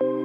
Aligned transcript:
Üdvözlök 0.00 0.18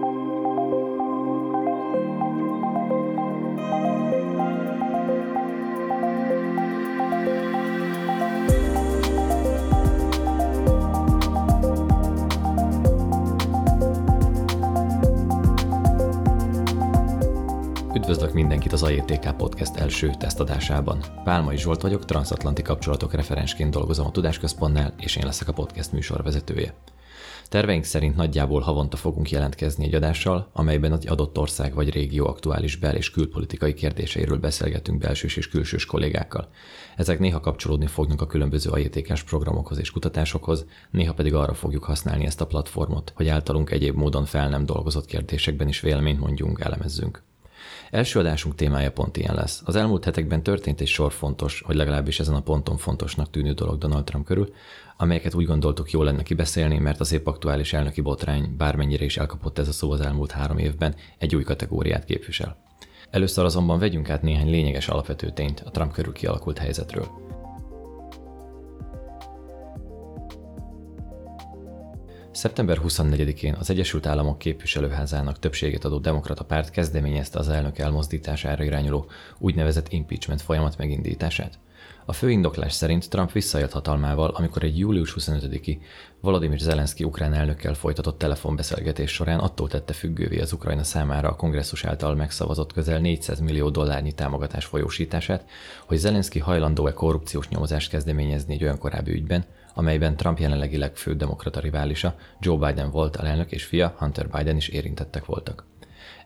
mindenkit 18.34 18.74
az 18.74 18.84
AJTK 18.84 19.36
Podcast 19.38 19.76
első 19.76 20.12
tesztadásában. 20.18 21.04
Pálmai 21.24 21.58
Zsolt 21.58 21.82
vagyok, 21.82 22.06
transatlanti 22.06 22.62
kapcsolatok 22.62 23.14
referensként 23.14 23.72
dolgozom 23.72 24.06
a 24.06 24.12
Tudásközpontnál, 24.12 24.94
és 24.98 25.16
én 25.16 25.26
leszek 25.26 25.48
a 25.48 25.54
podcast 25.54 25.92
műsorvezetője. 25.92 26.74
Terveink 27.50 27.84
szerint 27.84 28.16
nagyjából 28.16 28.62
havonta 28.62 28.98
fogunk 28.98 29.30
jelentkezni 29.30 29.86
egy 29.86 29.96
adással, 29.96 30.50
amelyben 30.54 30.92
az 30.92 31.06
adott 31.06 31.38
ország 31.38 31.74
vagy 31.74 31.90
régió 31.90 32.28
aktuális 32.28 32.76
bel- 32.76 32.96
és 32.96 33.12
külpolitikai 33.12 33.74
kérdéseiről 33.74 34.38
beszélgetünk 34.38 35.00
belsős 35.00 35.38
és 35.38 35.50
külsős 35.50 35.86
kollégákkal. 35.86 36.50
Ezek 36.96 37.20
néha 37.20 37.40
kapcsolódni 37.40 37.88
fognak 37.88 38.22
a 38.22 38.28
különböző 38.28 38.70
ajt 38.70 39.24
programokhoz 39.26 39.80
és 39.80 39.92
kutatásokhoz, 39.92 40.66
néha 40.92 41.14
pedig 41.14 41.34
arra 41.34 41.54
fogjuk 41.54 41.84
használni 41.84 42.26
ezt 42.26 42.42
a 42.42 42.48
platformot, 42.48 43.12
hogy 43.16 43.28
általunk 43.28 43.72
egyéb 43.72 43.96
módon 43.96 44.26
fel 44.26 44.50
nem 44.50 44.66
dolgozott 44.66 45.06
kérdésekben 45.06 45.68
is 45.68 45.80
véleményt 45.80 46.20
mondjunk, 46.20 46.60
elemezzünk. 46.60 47.29
Első 47.92 48.20
adásunk 48.20 48.56
témája 48.56 48.92
pont 48.92 49.18
ilyen 49.18 49.36
lesz. 49.36 49.62
Az 49.66 49.76
elmúlt 49.76 50.04
hetekben 50.04 50.44
történt 50.44 50.82
egy 50.82 50.88
sor 50.88 51.12
fontos, 51.12 51.62
hogy 51.66 51.76
legalábbis 51.76 52.20
ezen 52.20 52.36
a 52.36 52.42
ponton 52.42 52.78
fontosnak 52.78 53.30
tűnő 53.30 53.52
dolog 53.52 53.78
Donald 53.78 54.04
Trump 54.04 54.26
körül, 54.26 54.54
amelyeket 54.98 55.34
úgy 55.34 55.46
gondoltuk 55.46 55.92
jó 55.92 56.04
lenne 56.04 56.24
kibeszélni, 56.24 56.78
mert 56.78 57.00
az 57.00 57.12
épp 57.12 57.28
aktuális 57.28 57.74
elnöki 57.74 58.02
botrány, 58.02 58.56
bármennyire 58.58 59.06
is 59.06 59.18
elkapott 59.18 59.60
ez 59.60 59.68
a 59.68 59.72
szó 59.72 59.92
az 59.92 60.02
elmúlt 60.02 60.32
három 60.32 60.58
évben, 60.58 60.96
egy 61.18 61.36
új 61.36 61.44
kategóriát 61.44 62.06
képvisel. 62.06 62.58
Először 63.10 63.46
azonban 63.46 63.80
vegyünk 63.80 64.10
át 64.10 64.22
néhány 64.22 64.50
lényeges 64.50 64.88
alapvető 64.88 65.32
tényt 65.32 65.64
a 65.66 65.72
Trump 65.72 65.92
körül 65.92 66.14
kialakult 66.14 66.58
helyzetről. 66.58 67.29
Szeptember 72.32 72.80
24-én 72.84 73.54
az 73.60 73.70
Egyesült 73.70 74.06
Államok 74.06 74.38
képviselőházának 74.38 75.40
többséget 75.40 75.86
adó 75.86 75.98
demokrata 75.98 76.44
párt 76.44 76.70
kezdeményezte 76.70 77.40
az 77.40 77.50
elnök 77.50 77.78
elmozdítására 77.78 78.64
irányuló 78.64 79.06
úgynevezett 79.38 79.92
impeachment 79.92 80.42
folyamat 80.42 80.78
megindítását. 80.78 81.60
A 82.10 82.14
fő 82.14 82.32
indoklás 82.32 82.74
szerint 82.74 83.10
Trump 83.10 83.32
visszaélt 83.32 83.72
hatalmával, 83.72 84.30
amikor 84.30 84.64
egy 84.64 84.78
július 84.78 85.16
25-i 85.20 85.78
Volodymyr 86.22 86.60
Zelenszky 86.60 87.04
ukrán 87.04 87.34
elnökkel 87.34 87.74
folytatott 87.74 88.18
telefonbeszélgetés 88.18 89.12
során 89.12 89.40
attól 89.40 89.68
tette 89.68 89.94
függővé 89.94 90.40
az 90.40 90.54
Ukrajna 90.54 90.84
számára 90.84 91.30
a 91.30 91.36
kongresszus 91.36 91.84
által 91.84 92.16
megszavazott 92.16 92.74
közel 92.74 93.00
400 93.00 93.40
millió 93.40 93.70
dollárnyi 93.70 94.12
támogatás 94.12 94.66
folyósítását, 94.66 95.46
hogy 95.86 95.98
Zelenszky 95.98 96.40
hajlandó-e 96.40 96.94
korrupciós 96.94 97.48
nyomozást 97.48 97.90
kezdeményezni 97.90 98.54
egy 98.54 98.64
olyan 98.64 98.78
korábbi 98.78 99.12
ügyben, 99.12 99.46
amelyben 99.74 100.16
Trump 100.16 100.40
jelenlegi 100.40 100.78
legfőbb 100.78 101.18
demokrata 101.18 101.60
riválisa, 101.60 102.16
Joe 102.40 102.68
Biden 102.68 102.92
volt 102.92 103.16
elnök 103.16 103.52
és 103.52 103.64
fia, 103.64 103.96
Hunter 103.98 104.30
Biden 104.30 104.56
is 104.56 104.68
érintettek 104.68 105.26
voltak. 105.26 105.66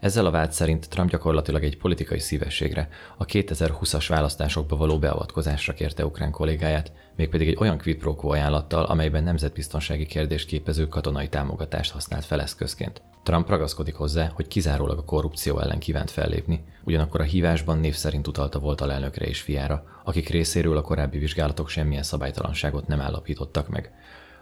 Ezzel 0.03 0.25
a 0.25 0.31
vád 0.31 0.51
szerint 0.51 0.89
Trump 0.89 1.09
gyakorlatilag 1.09 1.63
egy 1.63 1.77
politikai 1.77 2.19
szívességre, 2.19 2.89
a 3.17 3.25
2020-as 3.25 4.05
választásokba 4.07 4.75
való 4.75 4.99
beavatkozásra 4.99 5.73
kérte 5.73 6.05
ukrán 6.05 6.31
kollégáját, 6.31 6.91
mégpedig 7.15 7.47
egy 7.47 7.57
olyan 7.59 7.77
quid 7.77 7.97
pro 7.97 8.15
quo 8.15 8.31
ajánlattal, 8.31 8.83
amelyben 8.83 9.23
nemzetbiztonsági 9.23 10.05
kérdést 10.05 10.47
képező 10.47 10.87
katonai 10.87 11.27
támogatást 11.27 11.91
használt 11.91 12.25
fel 12.25 12.41
eszközként. 12.41 13.01
Trump 13.23 13.49
ragaszkodik 13.49 13.95
hozzá, 13.95 14.31
hogy 14.33 14.47
kizárólag 14.47 14.97
a 14.97 15.03
korrupció 15.03 15.59
ellen 15.59 15.79
kívánt 15.79 16.11
fellépni, 16.11 16.63
ugyanakkor 16.83 17.21
a 17.21 17.23
hívásban 17.23 17.77
név 17.77 17.95
szerint 17.95 18.27
utalta 18.27 18.59
volt 18.59 18.81
alelnökre 18.81 19.25
és 19.25 19.41
fiára, 19.41 19.83
akik 20.03 20.29
részéről 20.29 20.78
a 20.78 20.81
korábbi 20.81 21.17
vizsgálatok 21.17 21.69
semmilyen 21.69 22.03
szabálytalanságot 22.03 22.88
nem 22.88 23.01
állapítottak 23.01 23.69
meg. 23.69 23.91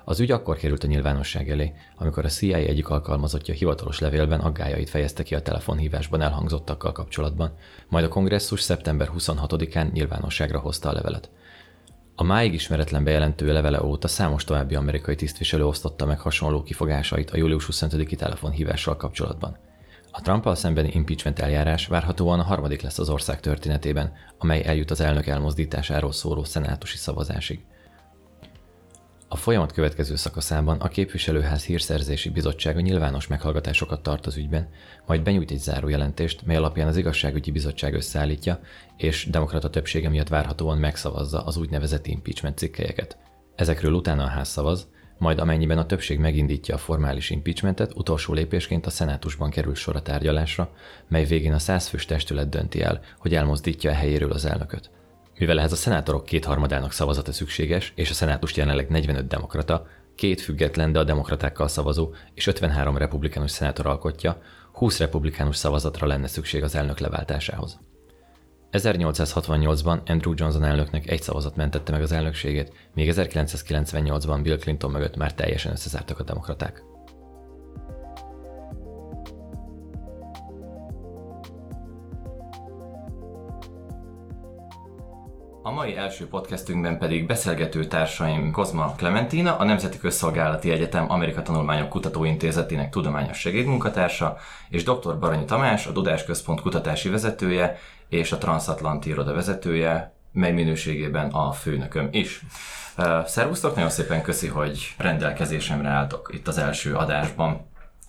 Az 0.04 0.20
ügy 0.20 0.32
akkor 0.32 0.58
került 0.58 0.84
a 0.84 0.88
nyilvánosság 0.88 1.50
elé, 1.50 1.74
amikor 1.96 2.26
a 2.26 2.30
CIA 2.30 2.58
egyik 2.58 2.90
alkalmazottja 2.90 3.54
hivatalos 3.54 4.00
levélben 4.00 4.40
aggájait 4.40 4.90
fejezte 4.90 5.24
ki 5.24 5.36
a 5.36 5.42
telefonhívásban 5.42 6.22
elhangzottakkal 6.22 6.92
kapcsolatban, 6.92 7.54
majd 7.90 8.06
a 8.06 8.10
kongresszus 8.10 8.62
szeptember 8.62 9.10
26-án 9.18 9.92
nyilvánosságra 9.92 10.60
hozta 10.60 10.90
a 10.90 10.94
levelet. 10.94 11.30
A 12.16 12.24
máig 12.24 12.54
ismeretlen 12.54 13.04
bejelentő 13.04 13.54
levele 13.54 13.84
óta 13.84 14.08
számos 14.08 14.44
további 14.44 14.76
amerikai 14.76 15.16
tisztviselő 15.16 15.66
osztotta 15.66 16.06
meg 16.06 16.20
hasonló 16.20 16.64
kifogásait 16.64 17.32
a 17.32 17.38
július 17.38 17.68
25-i 17.72 18.16
telefonhívással 18.16 18.96
kapcsolatban. 18.96 19.58
A 20.12 20.22
trump 20.22 20.56
szembeni 20.56 20.90
impeachment 20.94 21.40
eljárás 21.40 21.88
várhatóan 21.88 22.40
a 22.40 22.44
harmadik 22.44 22.82
lesz 22.82 23.00
az 23.00 23.10
ország 23.10 23.40
történetében, 23.40 24.14
amely 24.38 24.64
eljut 24.66 24.92
az 24.92 25.02
elnök 25.02 25.28
elmozdításáról 25.28 26.12
szóló 26.12 26.44
szenátusi 26.44 26.98
szavazásig. 26.98 27.66
A 29.34 29.36
folyamat 29.36 29.72
következő 29.72 30.16
szakaszában 30.16 30.80
a 30.80 30.88
képviselőház 30.88 31.64
hírszerzési 31.64 32.30
bizottsága 32.30 32.80
nyilvános 32.80 33.28
meghallgatásokat 33.28 34.04
tart 34.04 34.26
az 34.26 34.38
ügyben, 34.38 34.70
majd 35.06 35.24
benyújt 35.24 35.52
egy 35.52 35.60
zárójelentést, 35.60 36.46
mely 36.46 36.56
alapján 36.56 36.88
az 36.88 36.98
igazságügyi 36.98 37.52
bizottság 37.52 37.94
összeállítja, 37.94 38.60
és 38.98 39.28
demokrata 39.30 39.70
többsége 39.70 40.10
miatt 40.10 40.28
várhatóan 40.28 40.78
megszavazza 40.78 41.44
az 41.44 41.58
úgynevezett 41.58 42.08
impeachment 42.08 42.58
cikkelyeket. 42.58 43.18
Ezekről 43.56 43.94
utána 43.94 44.24
a 44.24 44.28
ház 44.28 44.48
szavaz, 44.48 44.88
majd 45.18 45.40
amennyiben 45.40 45.78
a 45.78 45.86
többség 45.86 46.20
megindítja 46.20 46.76
a 46.76 46.78
formális 46.78 47.30
impeachmentet, 47.30 47.94
utolsó 47.96 48.34
lépésként 48.34 48.86
a 48.86 48.90
szenátusban 48.90 49.50
kerül 49.50 49.76
sor 49.76 49.96
a 49.96 50.02
tárgyalásra, 50.02 50.74
mely 51.08 51.26
végén 51.26 51.54
a 51.54 51.60
százfős 51.60 52.06
testület 52.06 52.50
dönti 52.50 52.82
el, 52.82 53.02
hogy 53.18 53.36
elmozdítja 53.36 53.92
a 53.92 53.96
helyéről 53.96 54.32
az 54.32 54.46
elnököt. 54.46 54.90
Mivel 55.42 55.60
ehhez 55.60 55.72
a 55.72 55.76
szenátorok 55.76 56.26
kétharmadának 56.26 56.92
szavazata 56.92 57.32
szükséges, 57.32 57.92
és 57.96 58.10
a 58.10 58.14
szenátust 58.14 58.56
jelenleg 58.56 58.90
45 58.90 59.28
demokrata, 59.28 59.88
két 60.16 60.42
független, 60.42 60.92
de 60.92 61.00
a 61.00 61.04
demokratákkal 61.04 61.68
szavazó 61.68 62.14
és 62.34 62.48
53 62.48 62.98
republikánus 62.98 63.52
szenátor 63.52 63.86
alkotja, 63.86 64.42
20 64.72 64.98
republikánus 65.00 65.56
szavazatra 65.56 66.08
lenne 66.08 66.28
szükség 66.28 66.64
az 66.64 66.76
elnök 66.76 67.00
leváltásához. 67.00 67.80
1868-ban 68.72 70.00
Andrew 70.06 70.34
Johnson 70.36 70.64
elnöknek 70.64 71.10
egy 71.10 71.22
szavazat 71.22 71.56
mentette 71.56 71.92
meg 71.92 72.02
az 72.02 72.12
elnökségét, 72.12 72.74
míg 72.94 73.14
1998-ban 73.16 74.40
Bill 74.44 74.58
Clinton 74.58 74.92
mögött 74.92 75.16
már 75.16 75.34
teljesen 75.34 75.72
összezártak 75.72 76.20
a 76.20 76.24
demokraták. 76.24 76.84
A 85.72 85.74
mai 85.74 85.98
első 85.98 86.28
podcastünkben 86.28 86.98
pedig 86.98 87.26
beszélgető 87.26 87.86
társaim 87.86 88.52
Kozma 88.52 88.94
Clementina, 88.98 89.58
a 89.58 89.64
Nemzeti 89.64 89.98
Közszolgálati 89.98 90.72
Egyetem 90.72 91.12
Amerika 91.12 91.42
Tanulmányok 91.42 91.90
Kutatóintézetének 91.90 92.90
tudományos 92.90 93.38
segédmunkatársa, 93.40 94.38
és 94.70 94.84
dr. 94.84 95.20
Baranyi 95.20 95.46
Tamás, 95.46 95.86
a 95.86 95.92
Dudás 95.92 96.24
Központ 96.24 96.62
kutatási 96.62 97.10
vezetője 97.10 97.80
és 98.10 98.32
a 98.32 98.38
Transatlanti 98.38 99.10
Iroda 99.10 99.34
vezetője, 99.34 100.14
mely 100.32 100.52
minőségében 100.52 101.30
a 101.30 101.52
főnököm 101.52 102.08
is. 102.12 102.42
Szervusztok, 103.26 103.76
nagyon 103.76 103.90
szépen 103.90 104.22
köszi, 104.22 104.48
hogy 104.48 104.94
rendelkezésemre 104.98 105.90
álltok 105.90 106.30
itt 106.34 106.48
az 106.48 106.58
első 106.58 106.96
adásban. 106.96 107.68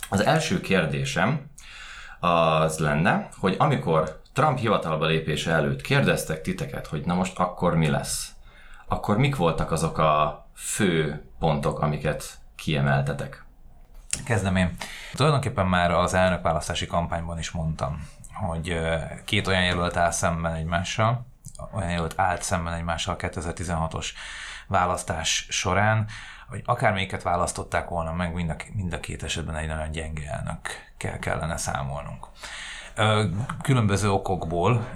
Az 0.09 0.25
első 0.25 0.61
kérdésem 0.61 1.51
az 2.21 2.79
lenne, 2.79 3.29
hogy 3.39 3.55
amikor 3.59 4.22
Trump 4.33 4.59
hivatalba 4.59 5.07
lépése 5.07 5.53
előtt 5.53 5.81
kérdeztek 5.81 6.43
titeket, 6.43 6.87
hogy 6.87 7.05
na 7.05 7.15
most 7.15 7.39
akkor 7.39 7.77
mi 7.77 7.89
lesz, 7.89 8.33
akkor 8.87 9.19
mik 9.19 9.37
voltak 9.37 9.71
azok 9.71 9.99
a 9.99 10.47
fő 10.55 11.25
pontok, 11.39 11.81
amiket 11.81 12.39
kiemeltetek? 12.57 13.45
Kezdem 14.25 14.57
én. 14.57 14.77
Tulajdonképpen 15.15 15.67
már 15.67 15.91
az 15.91 16.15
elnökválasztási 16.15 16.87
kampányban 16.87 17.39
is 17.39 17.51
mondtam, 17.51 18.09
hogy 18.33 18.79
két 19.25 19.47
olyan 19.47 19.65
jelölt 19.65 19.97
áll 19.97 20.11
szemben 20.11 20.55
egymással, 20.55 21.27
olyan 21.73 21.91
jelölt 21.91 22.15
állt 22.17 22.43
szemben 22.43 22.73
egymással 22.73 23.17
2016-os 23.19 24.09
választás 24.67 25.47
során, 25.51 26.07
hogy 26.49 26.63
akármelyiket 26.65 27.23
választották 27.23 27.89
volna 27.89 28.13
meg, 28.13 28.35
mind 28.35 28.51
a, 28.51 28.57
mind 28.75 28.93
a 28.93 29.01
két 29.01 29.23
esetben 29.23 29.57
egy 29.57 29.69
nagyon 29.69 29.91
gyenge 29.91 30.31
elnökkel 30.31 31.19
kellene 31.19 31.57
számolnunk. 31.57 32.27
Különböző 33.63 34.11
okokból, 34.11 34.89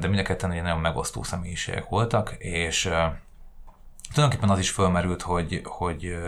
de 0.00 0.08
mind 0.08 0.18
a 0.18 0.22
ketten 0.22 0.50
nagyon 0.50 0.80
megosztó 0.80 1.22
személyiségek 1.22 1.88
voltak, 1.88 2.34
és 2.38 2.82
tulajdonképpen 4.12 4.50
az 4.50 4.58
is 4.58 4.70
fölmerült, 4.70 5.22
hogy, 5.22 5.60
hogy 5.64 6.18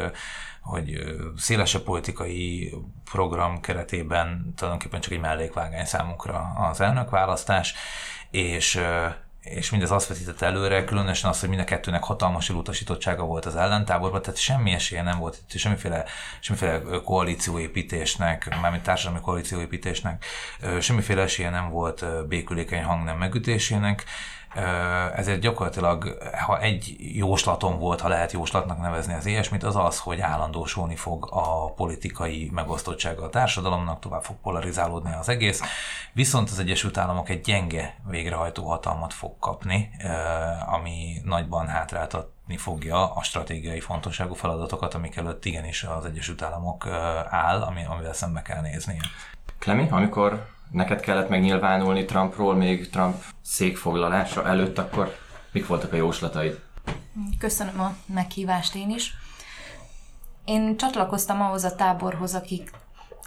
hogy 0.63 0.99
szélesebb 1.37 1.83
politikai 1.83 2.75
program 3.11 3.61
keretében 3.61 4.53
tulajdonképpen 4.57 5.01
csak 5.01 5.13
egy 5.13 5.21
mellékvágány 5.21 5.85
számunkra 5.85 6.39
az 6.71 6.81
elnökválasztás, 6.81 7.75
és, 8.31 8.81
és 9.43 9.71
mindez 9.71 9.91
azt 9.91 10.09
vetített 10.09 10.41
előre, 10.41 10.85
különösen 10.85 11.31
az, 11.31 11.41
hogy 11.41 11.49
mind 11.49 11.61
a 11.61 11.65
kettőnek 11.65 12.03
hatalmas 12.03 12.51
elutasítottsága 12.51 13.25
volt 13.25 13.47
az 13.47 13.57
ellentáborban, 13.57 14.23
tehát 14.23 14.39
semmi 14.39 14.73
esélye 14.73 15.03
nem 15.03 15.19
volt, 15.19 15.39
semmiféle, 15.49 16.05
semmiféle 16.41 16.83
koalícióépítésnek, 17.05 18.61
mármint 18.61 18.83
társadalmi 18.83 19.21
koalícióépítésnek, 19.21 20.25
semmiféle 20.81 21.23
esélye 21.23 21.51
nem 21.51 21.71
volt 21.71 22.27
békülékeny 22.29 22.83
hang 22.83 23.05
nem 23.05 23.19
megütésének, 23.19 24.05
ezért 25.15 25.41
gyakorlatilag, 25.41 26.19
ha 26.47 26.61
egy 26.61 26.97
jóslatom 26.99 27.79
volt, 27.79 28.01
ha 28.01 28.09
lehet 28.09 28.33
jóslatnak 28.33 28.79
nevezni 28.81 29.15
az 29.15 29.27
ilyesmit, 29.27 29.63
az 29.63 29.77
az, 29.77 29.99
hogy 29.99 30.21
állandósulni 30.21 30.97
fog 30.97 31.29
a 31.31 31.73
politikai 31.73 32.51
megosztottsága 32.53 33.25
a 33.25 33.29
társadalomnak, 33.31 34.01
tovább 34.01 34.23
fog 34.23 34.37
polarizálódni 34.43 35.15
az 35.15 35.29
egész, 35.29 35.63
viszont 36.13 36.51
az 36.51 36.59
Egyesült 36.59 36.97
Államok 36.97 37.29
egy 37.29 37.41
gyenge 37.41 37.95
végrehajtó 38.09 38.69
hatalmat 38.69 39.13
fog 39.13 39.39
kapni, 39.39 39.91
ami 40.67 41.21
nagyban 41.25 41.67
hátráltatni 41.67 42.57
fogja 42.57 43.15
a 43.15 43.23
stratégiai 43.23 43.81
fontosságú 43.81 44.35
feladatokat, 44.35 44.95
amik 44.95 45.17
előtt 45.17 45.45
igenis 45.45 45.83
az 45.83 46.05
Egyesült 46.05 46.43
Államok 46.43 46.87
áll, 47.31 47.63
ami, 47.63 47.85
amivel 47.85 48.13
szembe 48.13 48.43
kell 48.43 48.61
nézni. 48.61 48.99
Klemi, 49.59 49.89
amikor 49.91 50.47
neked 50.73 51.01
kellett 51.01 51.29
megnyilvánulni 51.29 52.05
Trumpról 52.05 52.55
még 52.55 52.91
Trump 52.91 53.23
székfoglalása 53.43 54.47
előtt, 54.47 54.79
akkor 54.79 55.17
mik 55.53 55.67
voltak 55.67 55.93
a 55.93 55.97
jóslataid? 55.97 56.61
Köszönöm 57.39 57.81
a 57.81 57.95
meghívást 58.07 58.75
én 58.75 58.91
is. 58.91 59.15
Én 60.45 60.77
csatlakoztam 60.77 61.41
ahhoz 61.41 61.65
a 61.65 61.75
táborhoz, 61.75 62.35
akik 62.35 62.71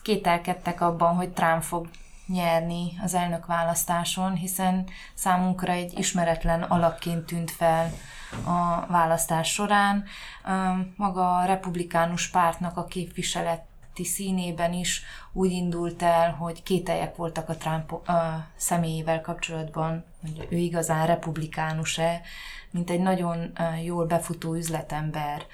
kételkedtek 0.01 0.81
abban, 0.81 1.15
hogy 1.15 1.29
Trump 1.29 1.61
fog 1.61 1.87
nyerni 2.27 2.91
az 3.03 3.13
elnök 3.13 3.45
választáson, 3.45 4.35
hiszen 4.35 4.87
számunkra 5.13 5.71
egy 5.71 5.99
ismeretlen 5.99 6.61
alakként 6.61 7.25
tűnt 7.25 7.51
fel 7.51 7.91
a 8.45 8.85
választás 8.87 9.51
során. 9.51 10.03
Maga 10.95 11.37
a 11.37 11.45
republikánus 11.45 12.29
pártnak 12.29 12.77
a 12.77 12.85
képviselet 12.85 13.63
színében 14.03 14.73
is 14.73 15.03
úgy 15.33 15.51
indult 15.51 16.01
el, 16.01 16.31
hogy 16.31 16.63
kételjek 16.63 17.15
voltak 17.15 17.49
a 17.49 17.55
Trump 17.55 17.91
a 17.91 18.47
személyével 18.55 19.21
kapcsolatban, 19.21 20.05
hogy 20.21 20.47
ő 20.49 20.57
igazán 20.57 21.07
republikánus-e, 21.07 22.21
mint 22.71 22.89
egy 22.89 22.99
nagyon 22.99 23.51
jól 23.83 24.05
befutó 24.05 24.53
üzletember, 24.53 25.45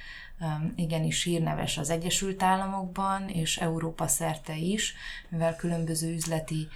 igenis 0.75 1.23
hírneves 1.23 1.77
az 1.77 1.89
Egyesült 1.89 2.43
Államokban, 2.43 3.29
és 3.29 3.57
Európa 3.57 4.07
szerte 4.07 4.55
is, 4.55 4.93
mivel 5.29 5.55
különböző 5.55 6.13
üzleti 6.13 6.67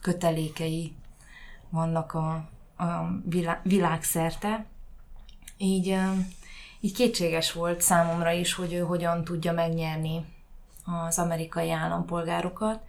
kötelékei 0.00 0.94
vannak 1.68 2.14
a, 2.14 2.34
a 2.76 3.20
világszerte. 3.62 4.66
Így, 5.56 5.98
így 6.80 6.94
kétséges 6.94 7.52
volt 7.52 7.80
számomra 7.80 8.30
is, 8.30 8.54
hogy 8.54 8.72
ő 8.72 8.80
hogyan 8.80 9.24
tudja 9.24 9.52
megnyerni 9.52 10.24
az 10.84 11.18
amerikai 11.18 11.70
állampolgárokat. 11.70 12.82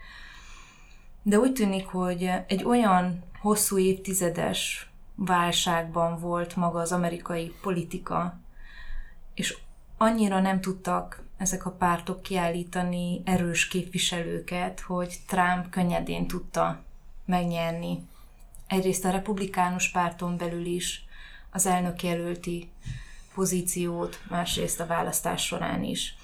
De 1.22 1.40
úgy 1.40 1.54
tűnik, 1.54 1.88
hogy 1.88 2.30
egy 2.48 2.64
olyan 2.64 3.24
hosszú 3.40 3.78
évtizedes 3.78 4.90
válságban 5.16 6.20
volt 6.20 6.56
maga 6.56 6.80
az 6.80 6.92
amerikai 6.92 7.54
politika, 7.62 8.40
és 9.34 9.58
annyira 9.98 10.40
nem 10.40 10.62
tudtak 10.62 11.24
ezek 11.38 11.66
a 11.66 11.72
pártok 11.72 12.22
kiállítani 12.22 13.22
erős 13.26 13.68
képviselőket, 13.68 14.80
hogy 14.80 15.20
Trump 15.28 15.70
könnyedén 15.70 16.28
tudta 16.28 16.84
megnyerni. 17.26 18.08
Egyrészt 18.68 19.06
a 19.06 19.12
republikánus 19.12 19.92
párton 19.92 20.38
belül 20.38 20.66
is 20.66 21.06
az 21.52 21.66
elnök 21.66 22.04
jelölti 22.04 22.70
pozíciót, 23.34 24.22
másrészt 24.30 24.80
a 24.80 24.86
választás 24.86 25.46
során 25.46 25.84
is. 25.84 26.16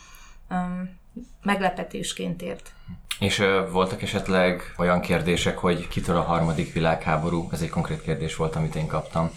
Meglepetésként 1.44 2.42
ért. 2.42 2.72
És 3.20 3.40
uh, 3.40 3.72
voltak 3.72 4.02
esetleg 4.02 4.74
olyan 4.78 5.02
kérdések, 5.02 5.58
hogy 5.58 5.88
kitől 5.88 6.18
a 6.18 6.22
harmadik 6.22 6.74
világháború? 6.74 7.50
Ez 7.52 7.62
egy 7.62 7.70
konkrét 7.70 8.02
kérdés 8.02 8.36
volt, 8.36 8.56
amit 8.56 8.76
én 8.76 8.88
kaptam. 8.88 9.32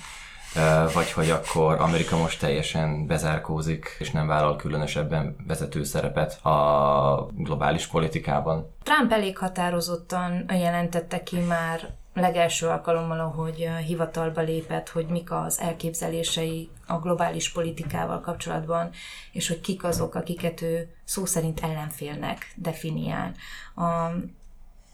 Uh, 0.57 0.93
vagy 0.93 1.13
hogy 1.13 1.31
akkor 1.31 1.81
Amerika 1.81 2.17
most 2.17 2.41
teljesen 2.41 3.07
bezárkózik, 3.07 3.97
és 3.99 4.11
nem 4.11 4.27
vállal 4.27 4.57
különösebben 4.57 5.37
vezető 5.47 5.85
szerepet 5.85 6.45
a 6.45 7.29
globális 7.37 7.87
politikában. 7.87 8.75
Trump 8.83 9.13
elég 9.13 9.39
határozottan 9.39 10.45
jelentette 10.49 11.23
ki 11.23 11.39
már 11.39 11.95
legelső 12.15 12.67
alkalommal, 12.67 13.21
ahogy 13.21 13.69
hivatalba 13.87 14.41
lépett, 14.41 14.89
hogy 14.89 15.07
mik 15.07 15.33
az 15.33 15.61
elképzelései 15.61 16.71
a 16.93 16.99
globális 16.99 17.53
politikával 17.53 18.21
kapcsolatban, 18.21 18.91
és 19.33 19.49
hogy 19.49 19.61
kik 19.61 19.85
azok, 19.85 20.15
akiket 20.15 20.63
ő 20.63 20.95
szó 21.05 21.25
szerint 21.25 21.61
ellenfélnek 21.61 22.53
definiál. 22.57 23.35
A, 23.75 23.83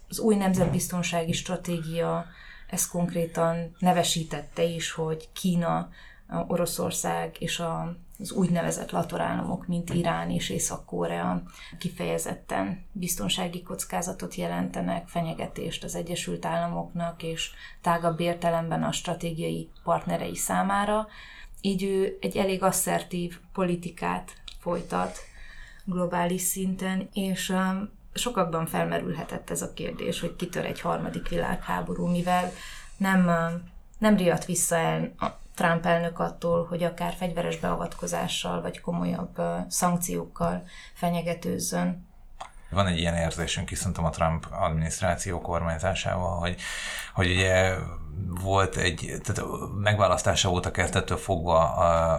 az 0.09 0.19
új 0.19 0.37
nemzetbiztonsági 0.37 1.33
stratégia 1.33 2.27
ezt 2.71 2.91
konkrétan 2.91 3.77
nevesítette 3.79 4.63
is, 4.63 4.91
hogy 4.91 5.29
Kína, 5.33 5.89
Oroszország 6.47 7.37
és 7.39 7.59
a 7.59 7.97
az 8.21 8.33
úgynevezett 8.33 8.91
latorállamok, 8.91 9.67
mint 9.67 9.95
Irán 9.95 10.31
és 10.31 10.51
Észak-Korea 10.51 11.43
kifejezetten 11.79 12.85
biztonsági 12.93 13.63
kockázatot 13.63 14.35
jelentenek, 14.35 15.09
fenyegetést 15.09 15.85
az 15.85 15.95
Egyesült 15.95 16.45
Államoknak 16.45 17.23
és 17.23 17.51
tágabb 17.81 18.21
értelemben 18.21 18.83
a 18.83 18.93
stratégiai 18.93 19.69
partnerei 19.85 20.37
számára. 20.37 21.07
Így 21.61 21.83
ő 21.83 22.19
egy 22.21 22.37
elég 22.37 22.63
asszertív 22.63 23.39
politikát 23.53 24.33
folytat 24.61 25.19
globális 25.85 26.43
szinten, 26.43 27.09
és 27.13 27.49
um, 27.49 27.91
sokakban 28.15 28.67
felmerülhetett 28.67 29.51
ez 29.51 29.63
a 29.63 29.73
kérdés, 29.73 30.21
hogy 30.21 30.37
kitör 30.37 30.65
egy 30.65 30.81
harmadik 30.81 31.29
világháború, 31.29 32.07
mivel 32.07 32.53
nem, 32.97 33.27
um, 33.27 33.71
nem 33.99 34.17
riadt 34.17 34.45
vissza 34.45 34.77
el 34.77 35.15
Trump 35.59 35.87
elnök 35.87 36.19
attól, 36.19 36.65
hogy 36.65 36.83
akár 36.83 37.15
fegyveres 37.15 37.59
beavatkozással 37.59 38.61
vagy 38.61 38.81
komolyabb 38.81 39.41
szankciókkal 39.69 40.63
fenyegetőzzön. 40.95 42.08
Van 42.71 42.87
egy 42.87 42.99
ilyen 42.99 43.15
érzésünk 43.15 43.71
is 43.71 43.81
a 43.95 44.11
Trump 44.11 44.47
adminisztráció 44.51 45.41
kormányzásával, 45.41 46.39
hogy, 46.39 46.57
hogy 47.15 47.31
ugye 47.31 47.75
volt 48.27 48.77
egy, 48.77 49.21
tehát 49.23 49.51
megválasztása 49.83 50.51
óta 50.51 50.71
kezdettől 50.71 51.17
fogva 51.17 51.73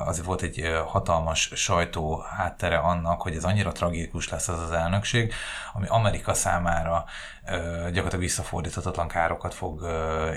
azért 0.06 0.26
volt 0.26 0.42
egy 0.42 0.72
hatalmas 0.86 1.52
sajtó 1.56 2.24
háttere 2.38 2.78
annak, 2.78 3.22
hogy 3.22 3.36
ez 3.36 3.44
annyira 3.44 3.72
tragikus 3.72 4.30
lesz 4.30 4.48
az 4.48 4.60
az 4.60 4.72
elnökség, 4.72 5.34
ami 5.74 5.86
Amerika 5.88 6.34
számára 6.34 7.06
gyakorlatilag 7.84 8.20
visszafordíthatatlan 8.20 9.08
károkat 9.08 9.54
fog 9.54 9.82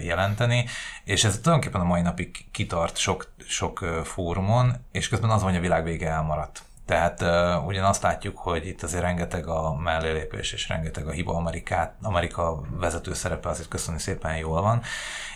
jelenteni, 0.03 0.65
és 1.05 1.25
ez 1.25 1.39
tulajdonképpen 1.39 1.81
a 1.81 1.89
mai 1.89 2.01
napig 2.01 2.51
kitart 2.51 2.97
sok, 2.97 3.33
sok 3.47 3.79
fórumon, 4.05 4.87
és 4.93 5.09
közben 5.09 5.31
az, 5.31 5.43
hogy 5.43 5.57
a 5.57 5.61
világ 5.61 5.85
vége 5.85 6.09
elmaradt. 6.09 6.63
Tehát 6.87 7.23
uh, 7.23 7.67
ugyan 7.67 7.85
azt 7.85 8.03
látjuk, 8.03 8.39
hogy 8.39 8.67
itt 8.67 8.83
azért 8.83 9.03
rengeteg 9.03 9.47
a 9.47 9.75
mellélépés 9.75 10.53
és 10.53 10.69
rengeteg 10.69 11.07
a 11.07 11.11
hiba 11.11 11.35
Amerikát, 11.35 11.95
Amerika 12.03 12.63
vezető 12.71 13.15
szerepe 13.15 13.49
azért 13.49 13.69
köszönni 13.69 13.99
szépen 13.99 14.37
jól 14.37 14.63
van, 14.63 14.83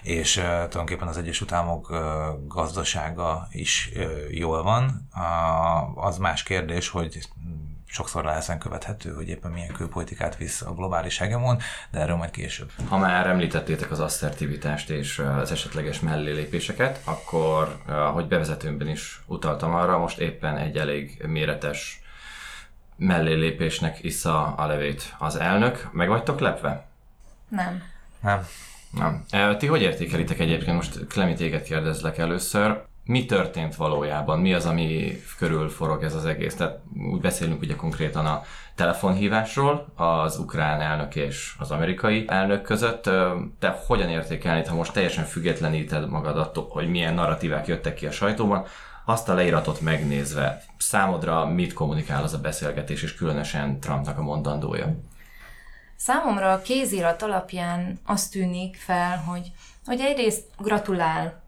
és 0.02 0.36
uh, 0.36 0.42
tulajdonképpen 0.44 1.08
az 1.08 1.16
Egyesült 1.18 1.52
Államok 1.52 1.90
uh, 1.90 1.98
gazdasága 2.48 3.46
is 3.50 3.90
uh, 3.96 4.04
jól 4.30 4.62
van. 4.62 5.08
Uh, 5.14 6.04
az 6.06 6.18
más 6.18 6.42
kérdés, 6.42 6.88
hogy 6.88 7.28
sokszor 7.86 8.24
lehezen 8.24 8.58
követhető, 8.58 9.12
hogy 9.14 9.28
éppen 9.28 9.50
milyen 9.50 9.72
külpolitikát 9.72 10.36
visz 10.36 10.62
a 10.62 10.74
globális 10.74 11.18
hegemon, 11.18 11.58
de 11.90 12.00
erről 12.00 12.16
majd 12.16 12.30
később. 12.30 12.70
Ha 12.88 12.98
már 12.98 13.26
említettétek 13.26 13.90
az 13.90 14.00
asszertivitást 14.00 14.90
és 14.90 15.18
az 15.18 15.50
esetleges 15.50 16.00
mellélépéseket, 16.00 17.00
akkor, 17.04 17.78
ahogy 17.86 18.26
bevezetőmben 18.26 18.88
is 18.88 19.22
utaltam 19.26 19.74
arra, 19.74 19.98
most 19.98 20.18
éppen 20.18 20.56
egy 20.56 20.76
elég 20.76 21.22
méretes 21.26 22.00
mellélépésnek 22.96 24.02
issza 24.02 24.54
a 24.54 24.66
levét 24.66 25.14
az 25.18 25.36
elnök. 25.36 25.88
Meg 25.92 26.08
vagytok 26.08 26.40
lepve? 26.40 26.86
Nem. 27.48 27.82
Nem. 28.20 28.46
Nem. 28.90 29.56
Ti 29.58 29.66
hogy 29.66 29.82
értékelitek 29.82 30.38
egyébként? 30.38 30.76
Most 30.76 31.06
Klemi 31.06 31.34
téged 31.34 31.62
kérdezlek 31.62 32.18
először 32.18 32.84
mi 33.06 33.25
történt 33.25 33.76
valójában, 33.76 34.40
mi 34.40 34.54
az, 34.54 34.66
ami 34.66 35.20
körül 35.38 35.68
forog 35.68 36.02
ez 36.02 36.14
az 36.14 36.25
egész. 36.25 36.54
Tehát 36.54 36.78
úgy 37.12 37.20
beszélünk 37.20 37.62
ugye 37.62 37.75
konkrétan 37.76 38.26
a 38.26 38.42
telefonhívásról 38.75 39.86
az 39.94 40.38
ukrán 40.38 40.80
elnök 40.80 41.14
és 41.14 41.54
az 41.58 41.70
amerikai 41.70 42.25
elnök 42.28 42.62
között. 42.62 43.10
Te 43.58 43.82
hogyan 43.86 44.08
értékelni, 44.08 44.64
ha 44.66 44.75
most 44.75 44.92
teljesen 44.92 45.25
függetleníted 45.25 46.08
magad 46.08 46.38
attól, 46.38 46.66
hogy 46.70 46.88
milyen 46.88 47.14
narratívák 47.14 47.66
jöttek 47.66 47.94
ki 47.94 48.06
a 48.06 48.10
sajtóban, 48.10 48.64
azt 49.04 49.28
a 49.28 49.34
leíratot 49.34 49.80
megnézve, 49.80 50.62
számodra 50.78 51.46
mit 51.46 51.72
kommunikál 51.72 52.22
az 52.22 52.34
a 52.34 52.38
beszélgetés, 52.38 53.02
és 53.02 53.14
különösen 53.14 53.80
Trumpnak 53.80 54.18
a 54.18 54.22
mondandója? 54.22 54.94
Számomra 55.96 56.52
a 56.52 56.62
kézirat 56.62 57.22
alapján 57.22 58.00
azt 58.06 58.32
tűnik 58.32 58.76
fel, 58.76 59.16
hogy, 59.16 59.52
hogy 59.84 60.00
egyrészt 60.00 60.44
gratulál 60.58 61.42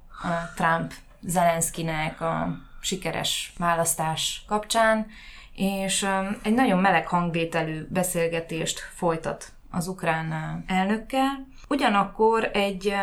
Trump 0.56 0.92
Zelenszkinek 1.20 2.20
a 2.20 2.58
sikeres 2.80 3.52
választás 3.58 4.44
kapcsán, 4.46 5.06
és 5.54 6.06
egy 6.42 6.54
nagyon 6.54 6.78
meleg 6.78 7.06
hangvételű 7.06 7.86
beszélgetést 7.88 8.78
folytat 8.94 9.52
az 9.70 9.88
ukrán 9.88 10.64
elnökkel. 10.66 11.46
Ugyanakkor 11.68 12.50
egy, 12.52 12.94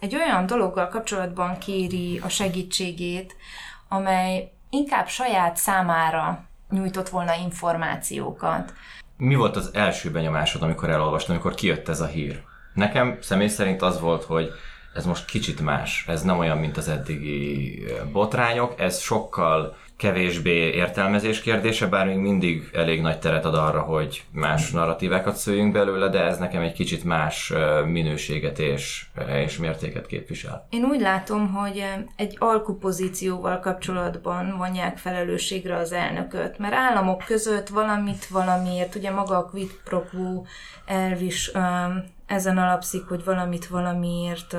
egy 0.00 0.14
olyan 0.14 0.46
dologgal 0.46 0.88
kapcsolatban 0.88 1.58
kéri 1.58 2.20
a 2.24 2.28
segítségét, 2.28 3.36
amely 3.88 4.52
inkább 4.70 5.08
saját 5.08 5.56
számára 5.56 6.44
nyújtott 6.70 7.08
volna 7.08 7.34
információkat. 7.34 8.72
Mi 9.16 9.34
volt 9.34 9.56
az 9.56 9.70
első 9.74 10.10
benyomásod, 10.10 10.62
amikor 10.62 10.90
elolvastam, 10.90 11.34
amikor 11.34 11.54
kijött 11.54 11.88
ez 11.88 12.00
a 12.00 12.06
hír? 12.06 12.42
Nekem 12.74 13.18
személy 13.20 13.48
szerint 13.48 13.82
az 13.82 14.00
volt, 14.00 14.24
hogy 14.24 14.50
ez 14.94 15.04
most 15.04 15.24
kicsit 15.24 15.60
más. 15.60 16.04
Ez 16.08 16.22
nem 16.22 16.38
olyan, 16.38 16.58
mint 16.58 16.76
az 16.76 16.88
eddigi 16.88 17.82
botrányok, 18.12 18.80
ez 18.80 18.98
sokkal 18.98 19.76
kevésbé 20.02 20.74
értelmezés 20.74 21.40
kérdése, 21.40 21.86
bár 21.86 22.06
még 22.06 22.16
mindig 22.16 22.70
elég 22.72 23.00
nagy 23.00 23.18
teret 23.18 23.44
ad 23.44 23.54
arra, 23.54 23.80
hogy 23.80 24.24
más 24.32 24.70
narratívákat 24.70 25.36
szőjünk 25.36 25.72
belőle, 25.72 26.08
de 26.08 26.20
ez 26.20 26.38
nekem 26.38 26.62
egy 26.62 26.72
kicsit 26.72 27.04
más 27.04 27.52
minőséget 27.86 28.58
és, 28.58 29.06
és 29.44 29.56
mértéket 29.56 30.06
képvisel. 30.06 30.66
Én 30.70 30.84
úgy 30.84 31.00
látom, 31.00 31.52
hogy 31.52 31.84
egy 32.16 32.36
alkupozícióval 32.38 33.60
kapcsolatban 33.60 34.54
vonják 34.56 34.98
felelősségre 34.98 35.76
az 35.76 35.92
elnököt, 35.92 36.58
mert 36.58 36.74
államok 36.74 37.24
között 37.26 37.68
valamit 37.68 38.26
valamiért, 38.26 38.94
ugye 38.94 39.10
maga 39.10 39.36
a 39.36 39.44
quid 39.44 39.70
pro 39.84 40.02
quo 40.02 40.42
elv 40.86 41.22
is 41.22 41.50
ezen 42.26 42.58
alapszik, 42.58 43.04
hogy 43.04 43.24
valamit 43.24 43.66
valamiért 43.66 44.56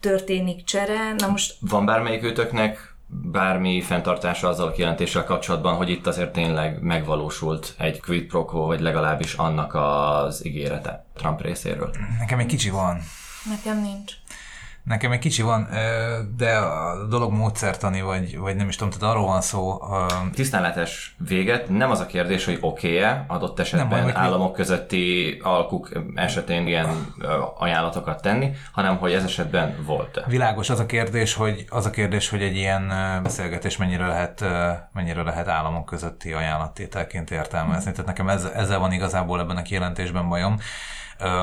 történik 0.00 0.64
csere. 0.64 1.14
Na 1.16 1.28
most... 1.28 1.56
Van 1.60 1.86
bármelyik 1.86 2.22
őtöknek 2.22 2.89
bármi 3.10 3.80
fenntartása 3.80 4.48
azzal 4.48 4.68
a 4.68 4.72
kijelentéssel 4.72 5.24
kapcsolatban, 5.24 5.74
hogy 5.74 5.90
itt 5.90 6.06
azért 6.06 6.32
tényleg 6.32 6.82
megvalósult 6.82 7.74
egy 7.78 8.00
quid 8.00 8.24
pro 8.24 8.44
quo, 8.44 8.66
vagy 8.66 8.80
legalábbis 8.80 9.34
annak 9.34 9.74
az 9.74 10.46
ígérete 10.46 11.04
Trump 11.16 11.42
részéről? 11.42 11.90
Nekem 12.18 12.38
egy 12.38 12.46
kicsi 12.46 12.70
van. 12.70 13.00
Nekem 13.48 13.80
nincs. 13.80 14.12
Nekem 14.84 15.12
egy 15.12 15.18
kicsi 15.18 15.42
van, 15.42 15.68
de 16.36 16.56
a 16.56 17.06
dolog 17.06 17.32
módszertani, 17.32 18.00
vagy, 18.00 18.38
vagy 18.38 18.56
nem 18.56 18.68
is 18.68 18.76
tudom, 18.76 18.92
tehát 18.92 19.14
arról 19.14 19.26
van 19.26 19.40
szó. 19.40 19.80
Tisztánlátás 20.34 21.14
véget, 21.28 21.68
nem 21.68 21.90
az 21.90 22.00
a 22.00 22.06
kérdés, 22.06 22.44
hogy 22.44 22.58
oké-e 22.60 23.24
adott 23.28 23.58
esetben 23.58 24.04
nem, 24.04 24.16
államok 24.16 24.52
közötti 24.52 25.38
alkuk 25.42 25.88
esetén 26.14 26.66
ilyen 26.66 27.14
ajánlatokat 27.58 28.22
tenni, 28.22 28.50
hanem 28.72 28.96
hogy 28.96 29.12
ez 29.12 29.24
esetben 29.24 29.76
volt. 29.86 30.24
Világos 30.26 30.70
az 30.70 30.80
a 30.80 30.86
kérdés, 30.86 31.34
hogy 31.34 31.64
az 31.68 31.86
a 31.86 31.90
kérdés, 31.90 32.28
hogy 32.28 32.42
egy 32.42 32.56
ilyen 32.56 32.92
beszélgetés 33.22 33.76
mennyire 33.76 34.06
lehet, 34.06 34.44
mennyire 34.92 35.22
lehet 35.22 35.48
államok 35.48 35.84
közötti 35.84 36.32
ajánlattételként 36.32 37.30
értelmezni. 37.30 37.90
Tehát 37.90 38.06
nekem 38.06 38.28
ez, 38.28 38.44
ezzel 38.44 38.78
van 38.78 38.92
igazából 38.92 39.40
ebben 39.40 39.56
a 39.56 39.62
kijelentésben 39.62 40.28
bajom. 40.28 40.58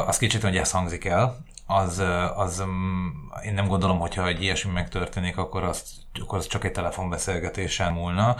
Az 0.08 0.18
kicsit, 0.18 0.42
hogy 0.42 0.58
ez 0.58 0.72
hangzik 0.72 1.06
el, 1.06 1.38
az, 1.68 2.04
az 2.36 2.64
mm, 2.66 3.08
én 3.46 3.54
nem 3.54 3.68
gondolom, 3.68 4.00
hogyha 4.00 4.28
egy 4.28 4.42
ilyesmi 4.42 4.72
megtörténik, 4.72 5.38
akkor, 5.38 5.64
azt, 5.64 5.88
akkor 6.22 6.38
az 6.38 6.48
csak 6.48 6.64
egy 6.64 6.72
telefonbeszélgetésen 6.72 7.94
múlna. 7.94 8.36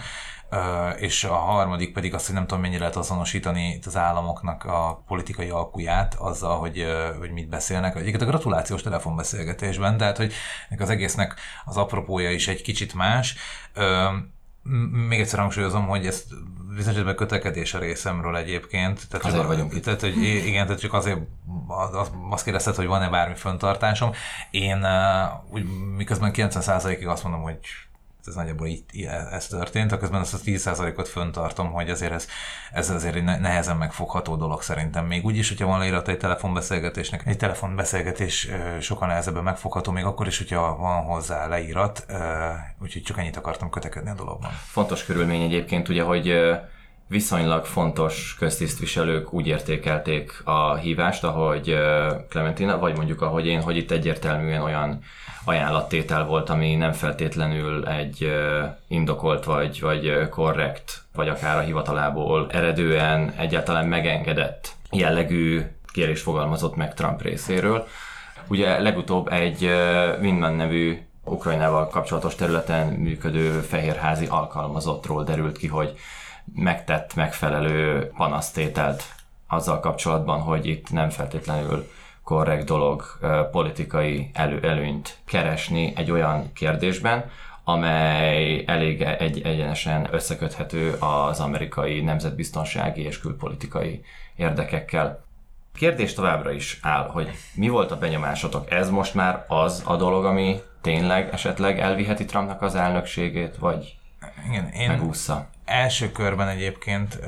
És 0.96 1.24
a 1.24 1.34
harmadik 1.34 1.92
pedig 1.92 2.14
az, 2.14 2.26
hogy 2.26 2.34
nem 2.34 2.46
tudom, 2.46 2.60
mennyire 2.60 2.80
lehet 2.80 2.96
azonosítani 2.96 3.78
az 3.86 3.96
államoknak 3.96 4.64
a 4.64 5.02
politikai 5.06 5.48
alkuját 5.48 6.14
azzal, 6.14 6.58
hogy, 6.58 6.86
hogy 7.18 7.30
mit 7.30 7.48
beszélnek. 7.48 7.96
Egyébként 7.96 8.22
a 8.22 8.26
gratulációs 8.26 8.82
telefonbeszélgetésben, 8.82 9.96
tehát 9.96 10.16
hogy 10.16 10.32
az 10.78 10.90
egésznek 10.90 11.34
az 11.64 11.76
apropója 11.76 12.30
is 12.30 12.48
egy 12.48 12.62
kicsit 12.62 12.94
más 12.94 13.36
még 15.08 15.20
egyszer 15.20 15.38
hangsúlyozom, 15.38 15.86
hogy 15.86 16.06
ezt 16.06 16.24
bizonyos 16.76 17.14
kötekedés 17.14 17.74
a 17.74 17.78
részemről 17.78 18.36
egyébként. 18.36 19.08
Tehát 19.08 19.26
azért 19.26 19.46
vagyunk 19.46 19.74
itt. 19.74 19.84
Tehát, 19.84 20.00
hogy 20.00 20.22
igen, 20.22 20.66
tehát 20.66 20.80
csak 20.80 20.92
azért 20.92 21.18
azt 22.30 22.44
kérdezted, 22.44 22.74
hogy 22.74 22.86
van-e 22.86 23.08
bármi 23.08 23.34
föntartásom. 23.34 24.12
Én 24.50 24.86
úgy, 25.50 25.64
miközben 25.96 26.30
90%-ig 26.34 27.06
azt 27.06 27.22
mondom, 27.22 27.42
hogy 27.42 27.58
ez 28.26 28.34
nagyjából 28.34 28.66
így, 28.66 28.84
ez 29.30 29.46
történt, 29.46 29.98
közben 29.98 30.20
azt 30.20 30.34
a 30.34 30.38
10%-ot 30.44 31.08
föntartom, 31.08 31.72
hogy 31.72 31.90
azért 31.90 32.12
ez, 32.12 32.26
ez 32.72 32.90
azért 32.90 33.14
egy 33.14 33.24
nehezen 33.24 33.76
megfogható 33.76 34.36
dolog 34.36 34.62
szerintem. 34.62 35.06
Még 35.06 35.24
úgyis, 35.24 35.48
hogyha 35.48 35.66
van 35.66 35.78
leírat 35.78 36.08
egy 36.08 36.18
telefonbeszélgetésnek, 36.18 37.26
egy 37.26 37.36
telefonbeszélgetés 37.36 38.48
sokan 38.80 39.08
nehezebben 39.08 39.42
megfogható, 39.42 39.92
még 39.92 40.04
akkor 40.04 40.26
is, 40.26 40.38
hogyha 40.38 40.76
van 40.76 41.02
hozzá 41.02 41.46
leírat, 41.46 42.06
úgyhogy 42.82 43.02
csak 43.02 43.18
ennyit 43.18 43.36
akartam 43.36 43.70
kötekedni 43.70 44.10
a 44.10 44.14
dologban. 44.14 44.50
Fontos 44.50 45.04
körülmény 45.04 45.42
egyébként 45.42 45.88
ugye, 45.88 46.02
hogy 46.02 46.34
viszonylag 47.08 47.64
fontos 47.64 48.36
köztisztviselők 48.38 49.32
úgy 49.32 49.46
értékelték 49.46 50.40
a 50.44 50.74
hívást, 50.74 51.24
ahogy 51.24 51.76
Clementina, 52.28 52.78
vagy 52.78 52.96
mondjuk 52.96 53.22
ahogy 53.22 53.46
én, 53.46 53.62
hogy 53.62 53.76
itt 53.76 53.90
egyértelműen 53.90 54.62
olyan 54.62 55.00
ajánlattétel 55.44 56.24
volt, 56.24 56.50
ami 56.50 56.74
nem 56.74 56.92
feltétlenül 56.92 57.86
egy 57.86 58.32
indokolt 58.88 59.44
vagy, 59.44 59.80
vagy 59.80 60.28
korrekt, 60.30 61.02
vagy 61.14 61.28
akár 61.28 61.56
a 61.56 61.60
hivatalából 61.60 62.46
eredően 62.50 63.32
egyáltalán 63.36 63.86
megengedett 63.86 64.72
jellegű 64.90 65.62
kérés 65.92 66.20
fogalmazott 66.20 66.76
meg 66.76 66.94
Trump 66.94 67.22
részéről. 67.22 67.86
Ugye 68.48 68.80
legutóbb 68.80 69.32
egy 69.32 69.70
Windman 70.20 70.54
nevű 70.54 70.98
Ukrajnával 71.24 71.88
kapcsolatos 71.88 72.34
területen 72.34 72.86
működő 72.86 73.50
fehérházi 73.50 74.26
alkalmazottról 74.26 75.24
derült 75.24 75.58
ki, 75.58 75.66
hogy 75.66 75.98
megtett 76.54 77.14
megfelelő 77.14 78.10
panasztételt 78.16 79.02
azzal 79.46 79.80
kapcsolatban, 79.80 80.40
hogy 80.40 80.66
itt 80.66 80.90
nem 80.90 81.10
feltétlenül 81.10 81.88
korrekt 82.22 82.64
dolog 82.64 83.18
politikai 83.50 84.30
elő, 84.32 84.60
előnyt 84.62 85.18
keresni 85.24 85.92
egy 85.96 86.10
olyan 86.10 86.52
kérdésben, 86.52 87.30
amely 87.64 88.64
elég 88.66 89.02
egy, 89.02 89.40
egyenesen 89.40 90.08
összeköthető 90.10 90.92
az 90.92 91.40
amerikai 91.40 92.00
nemzetbiztonsági 92.00 93.02
és 93.02 93.20
külpolitikai 93.20 94.04
érdekekkel. 94.36 95.24
Kérdés 95.74 96.14
továbbra 96.14 96.50
is 96.50 96.78
áll, 96.82 97.08
hogy 97.08 97.30
mi 97.54 97.68
volt 97.68 97.90
a 97.90 97.98
benyomásotok? 97.98 98.70
Ez 98.70 98.90
most 98.90 99.14
már 99.14 99.44
az 99.48 99.82
a 99.86 99.96
dolog, 99.96 100.24
ami 100.24 100.60
tényleg 100.80 101.28
esetleg 101.32 101.78
elviheti 101.78 102.24
Trumpnak 102.24 102.62
az 102.62 102.74
elnökségét, 102.74 103.56
vagy 103.56 103.96
Igen, 104.48 104.68
én 104.68 104.88
megúszza? 104.88 105.48
Első 105.68 106.12
körben 106.12 106.48
egyébként 106.48 107.18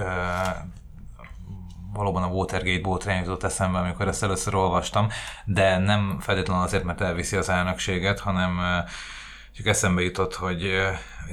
valóban 1.92 2.22
a 2.22 2.26
Watergate 2.26 2.80
botrány 2.80 3.18
jutott 3.18 3.42
eszembe, 3.42 3.78
amikor 3.78 4.08
ezt 4.08 4.22
először 4.22 4.54
olvastam, 4.54 5.08
de 5.44 5.78
nem 5.78 6.18
feltétlenül 6.20 6.62
azért, 6.62 6.84
mert 6.84 7.00
elviszi 7.00 7.36
az 7.36 7.48
elnökséget, 7.48 8.20
hanem 8.20 8.60
csak 9.56 9.66
eszembe 9.66 10.02
jutott, 10.02 10.34
hogy 10.34 10.70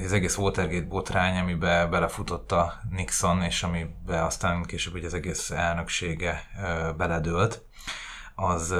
az 0.04 0.12
egész 0.12 0.36
Watergate 0.36 0.86
botrány, 0.86 1.38
amibe 1.38 1.86
belefutott 1.86 2.52
a 2.52 2.80
Nixon, 2.90 3.42
és 3.42 3.62
amibe 3.62 4.24
aztán 4.24 4.62
később 4.62 4.92
hogy 4.92 5.04
az 5.04 5.14
egész 5.14 5.50
elnöksége 5.50 6.42
beledőlt, 6.96 7.62
az 8.34 8.74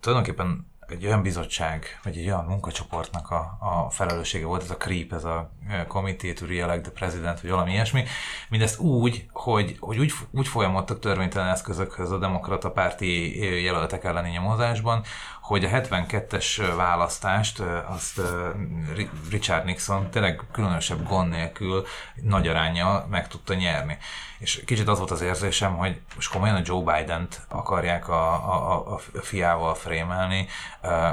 tulajdonképpen 0.00 0.66
egy 0.90 1.06
olyan 1.06 1.22
bizottság, 1.22 2.00
vagy 2.02 2.18
egy 2.18 2.26
olyan 2.26 2.44
munkacsoportnak 2.44 3.30
a, 3.30 3.56
a 3.60 3.90
felelőssége 3.90 4.46
volt, 4.46 4.62
ez 4.62 4.70
a 4.70 4.76
CREEP, 4.76 5.12
ez 5.12 5.24
a 5.24 5.50
Committee 5.88 6.32
to 6.32 6.46
Re-elect 6.46 6.82
the 6.82 6.92
President, 6.92 7.40
vagy 7.40 7.50
valami 7.50 7.72
ilyesmi, 7.72 8.04
mindezt 8.48 8.78
úgy, 8.78 9.26
hogy, 9.32 9.76
hogy 9.80 9.98
úgy, 9.98 10.12
úgy 10.30 10.48
folyamodtak 10.48 10.98
törvénytelen 10.98 11.48
eszközökhöz 11.48 12.10
a 12.10 12.18
demokrata 12.18 12.70
párti 12.70 13.40
jelöltek 13.62 14.04
elleni 14.04 14.30
nyomozásban, 14.30 15.04
hogy 15.48 15.64
a 15.64 15.68
72-es 15.68 16.72
választást 16.76 17.62
azt 17.88 18.20
Richard 19.30 19.64
Nixon 19.64 20.10
tényleg 20.10 20.42
különösebb 20.52 21.08
gond 21.08 21.30
nélkül 21.30 21.86
nagy 22.22 22.48
aránya 22.48 23.06
meg 23.10 23.28
tudta 23.28 23.54
nyerni. 23.54 23.98
És 24.38 24.62
kicsit 24.66 24.88
az 24.88 24.98
volt 24.98 25.10
az 25.10 25.20
érzésem, 25.20 25.76
hogy 25.76 26.00
most 26.14 26.32
komolyan 26.32 26.56
a 26.56 26.62
Joe 26.64 26.94
Biden-t 26.94 27.40
akarják 27.48 28.08
a, 28.08 28.32
a, 28.32 28.94
a 28.94 28.98
fiával 29.20 29.74
frémelni, 29.74 30.48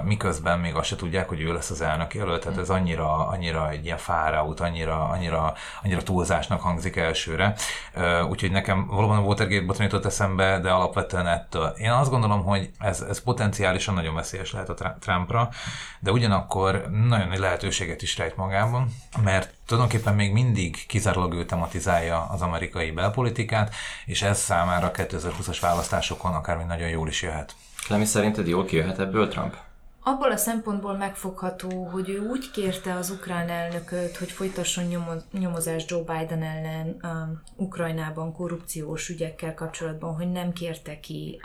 miközben 0.03 0.59
még 0.59 0.75
azt 0.75 0.87
se 0.87 0.95
tudják, 0.95 1.27
hogy 1.27 1.41
ő 1.41 1.53
lesz 1.53 1.69
az 1.69 1.81
elnök 1.81 2.13
jelölt. 2.13 2.41
Tehát 2.43 2.57
ez 2.59 2.69
annyira, 2.69 3.27
annyira 3.27 3.69
egy 3.69 3.85
ilyen 3.85 3.97
fáraut, 3.97 4.59
annyira, 4.59 5.09
annyira, 5.09 5.53
annyira 5.83 6.03
túlzásnak 6.03 6.61
hangzik 6.61 6.95
elsőre. 6.95 7.55
Úgyhogy 8.29 8.51
nekem 8.51 8.87
valóban 8.87 9.17
a 9.17 9.21
Watergate 9.21 9.65
botrány 9.65 9.87
jutott 9.87 10.05
eszembe, 10.05 10.59
de 10.59 10.71
alapvetően 10.71 11.27
ettől. 11.27 11.73
Én 11.77 11.91
azt 11.91 12.09
gondolom, 12.09 12.43
hogy 12.43 12.69
ez, 12.79 13.01
ez 13.01 13.21
potenciálisan 13.21 13.93
nagyon 13.93 14.15
veszélyes 14.15 14.51
lehet 14.51 14.69
a 14.69 14.95
Trumpra, 14.99 15.49
de 15.99 16.11
ugyanakkor 16.11 16.85
nagyon 17.07 17.27
nagy 17.27 17.39
lehetőséget 17.39 18.01
is 18.01 18.17
rejt 18.17 18.35
magában, 18.35 18.87
mert 19.23 19.53
tulajdonképpen 19.65 20.15
még 20.15 20.31
mindig 20.31 20.85
kizárólag 20.87 21.33
ő 21.33 21.45
tematizálja 21.45 22.25
az 22.25 22.41
amerikai 22.41 22.91
belpolitikát, 22.91 23.75
és 24.05 24.21
ez 24.21 24.39
számára 24.39 24.87
a 24.87 24.91
2020-as 24.91 25.57
választásokon 25.61 26.33
akár 26.33 26.57
még 26.57 26.65
nagyon 26.65 26.89
jól 26.89 27.07
is 27.07 27.21
jöhet. 27.21 27.55
Lemi, 27.87 28.05
szerinted 28.05 28.47
jól 28.47 28.65
kijöhet 28.65 28.99
ebből 28.99 29.27
Trump? 29.27 29.55
abból 30.07 30.31
a 30.31 30.37
szempontból 30.37 30.97
megfogható, 30.97 31.83
hogy 31.83 32.09
ő 32.09 32.19
úgy 32.19 32.51
kérte 32.51 32.93
az 32.93 33.09
ukrán 33.09 33.49
elnököt, 33.49 34.17
hogy 34.17 34.31
folytasson 34.31 34.85
nyomozást 35.31 35.89
Joe 35.89 36.01
Biden 36.01 36.43
ellen 36.43 36.97
um, 37.03 37.41
Ukrajnában 37.55 38.33
korrupciós 38.33 39.09
ügyekkel 39.09 39.53
kapcsolatban, 39.53 40.15
hogy 40.15 40.31
nem 40.31 40.53
kérte 40.53 40.99
ki 40.99 41.41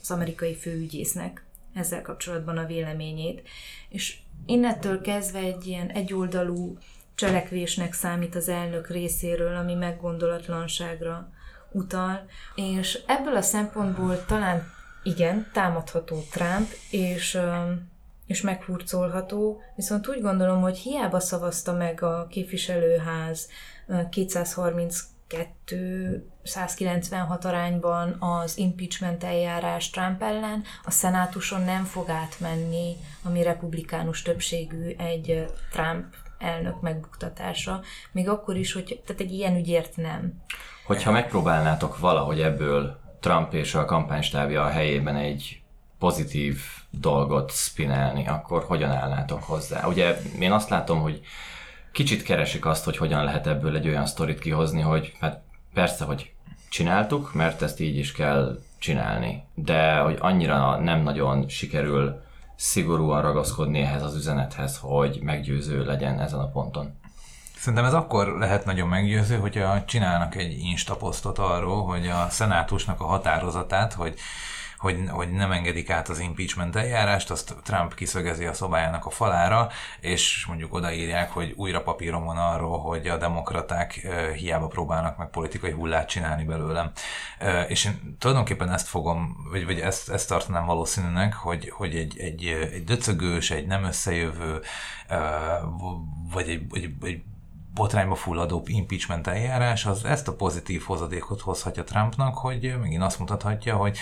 az 0.00 0.10
amerikai 0.10 0.54
főügyésznek 0.54 1.44
ezzel 1.74 2.02
kapcsolatban 2.02 2.56
a 2.56 2.66
véleményét. 2.66 3.48
És 3.88 4.18
innentől 4.46 5.00
kezdve 5.00 5.38
egy 5.38 5.66
ilyen 5.66 5.88
egyoldalú 5.88 6.78
cselekvésnek 7.14 7.92
számít 7.92 8.34
az 8.34 8.48
elnök 8.48 8.88
részéről, 8.88 9.56
ami 9.56 9.74
meggondolatlanságra 9.74 11.28
utal, 11.70 12.26
és 12.54 13.02
ebből 13.06 13.36
a 13.36 13.42
szempontból 13.42 14.24
talán 14.24 14.72
igen, 15.02 15.50
támadható 15.52 16.24
Trump, 16.30 16.70
és 16.90 17.38
és 18.26 18.40
meghurcolható, 18.40 19.62
viszont 19.76 20.08
úgy 20.08 20.20
gondolom, 20.20 20.60
hogy 20.60 20.78
hiába 20.78 21.20
szavazta 21.20 21.72
meg 21.72 22.02
a 22.02 22.26
képviselőház 22.30 23.48
232 24.10 26.28
196 26.42 27.44
arányban 27.44 28.16
az 28.20 28.58
impeachment 28.58 29.24
eljárás 29.24 29.90
Trump 29.90 30.22
ellen, 30.22 30.62
a 30.84 30.90
szenátuson 30.90 31.62
nem 31.62 31.84
fog 31.84 32.08
átmenni, 32.08 32.96
ami 33.22 33.42
republikánus 33.42 34.22
többségű 34.22 34.94
egy 34.96 35.46
Trump 35.72 36.04
elnök 36.38 36.80
megbuktatása, 36.80 37.80
még 38.12 38.28
akkor 38.28 38.56
is, 38.56 38.72
hogy 38.72 39.00
tehát 39.06 39.22
egy 39.22 39.32
ilyen 39.32 39.56
ügyért 39.56 39.96
nem. 39.96 40.42
Hogyha 40.86 41.10
megpróbálnátok 41.10 41.98
valahogy 41.98 42.40
ebből 42.40 42.98
Trump 43.20 43.52
és 43.52 43.74
a 43.74 43.84
kampánystábja 43.84 44.64
a 44.64 44.70
helyében 44.70 45.16
egy 45.16 45.62
pozitív 45.98 46.60
dolgot 46.90 47.50
spinelni, 47.52 48.26
akkor 48.26 48.64
hogyan 48.64 48.90
állnátok 48.90 49.42
hozzá? 49.42 49.86
Ugye 49.86 50.16
én 50.38 50.52
azt 50.52 50.68
látom, 50.68 51.00
hogy 51.00 51.20
kicsit 51.92 52.22
keresik 52.22 52.66
azt, 52.66 52.84
hogy 52.84 52.96
hogyan 52.96 53.24
lehet 53.24 53.46
ebből 53.46 53.76
egy 53.76 53.88
olyan 53.88 54.06
sztorit 54.06 54.38
kihozni, 54.38 54.80
hogy 54.80 55.12
hát 55.20 55.42
persze, 55.74 56.04
hogy 56.04 56.32
csináltuk, 56.68 57.34
mert 57.34 57.62
ezt 57.62 57.80
így 57.80 57.96
is 57.96 58.12
kell 58.12 58.58
csinálni, 58.78 59.44
de 59.54 59.96
hogy 59.96 60.16
annyira 60.20 60.78
nem 60.78 61.02
nagyon 61.02 61.48
sikerül 61.48 62.22
szigorúan 62.56 63.22
ragaszkodni 63.22 63.80
ehhez 63.80 64.02
az 64.02 64.14
üzenethez, 64.14 64.78
hogy 64.78 65.20
meggyőző 65.22 65.84
legyen 65.84 66.20
ezen 66.20 66.38
a 66.38 66.50
ponton. 66.50 66.98
Szerintem 67.56 67.84
ez 67.84 67.94
akkor 67.94 68.26
lehet 68.38 68.64
nagyon 68.64 68.88
meggyőző, 68.88 69.36
hogyha 69.36 69.84
csinálnak 69.84 70.34
egy 70.34 70.58
instaposztot 70.58 71.38
arról, 71.38 71.84
hogy 71.84 72.06
a 72.06 72.26
szenátusnak 72.30 73.00
a 73.00 73.04
határozatát, 73.04 73.92
hogy 73.92 74.14
hogy, 74.78 74.98
hogy 75.08 75.30
nem 75.30 75.52
engedik 75.52 75.90
át 75.90 76.08
az 76.08 76.18
impeachment 76.18 76.76
eljárást, 76.76 77.30
azt 77.30 77.54
Trump 77.62 77.94
kiszögezi 77.94 78.44
a 78.44 78.52
szobájának 78.52 79.06
a 79.06 79.10
falára, 79.10 79.68
és 80.00 80.44
mondjuk 80.48 80.74
odaírják, 80.74 81.30
hogy 81.30 81.52
újra 81.56 81.82
papíron 81.82 82.24
van 82.24 82.36
arról, 82.36 82.78
hogy 82.78 83.08
a 83.08 83.16
demokraták 83.16 83.92
hiába 84.36 84.66
próbálnak 84.66 85.16
meg 85.16 85.30
politikai 85.30 85.70
hullát 85.70 86.08
csinálni 86.08 86.44
belőlem. 86.44 86.90
És 87.68 87.84
én 87.84 88.16
tulajdonképpen 88.18 88.72
ezt 88.72 88.88
fogom, 88.88 89.36
vagy, 89.50 89.64
vagy 89.64 89.80
ezt, 89.80 90.10
ezt 90.10 90.28
tartanám 90.28 90.66
valószínűnek, 90.66 91.34
hogy, 91.34 91.70
hogy 91.70 91.96
egy, 91.96 92.18
egy, 92.18 92.46
egy 92.72 92.84
döcögős, 92.84 93.50
egy 93.50 93.66
nem 93.66 93.84
összejövő, 93.84 94.60
vagy 96.32 96.48
egy, 96.48 96.62
egy, 96.72 96.90
egy 97.02 97.22
botrányba 97.74 98.14
fulladó 98.14 98.62
impeachment 98.66 99.26
eljárás, 99.26 99.86
az 99.86 100.04
ezt 100.04 100.28
a 100.28 100.34
pozitív 100.34 100.82
hozadékot 100.82 101.40
hozhatja 101.40 101.84
Trumpnak, 101.84 102.34
hogy 102.34 102.74
megint 102.80 103.02
azt 103.02 103.18
mutathatja, 103.18 103.76
hogy 103.76 103.98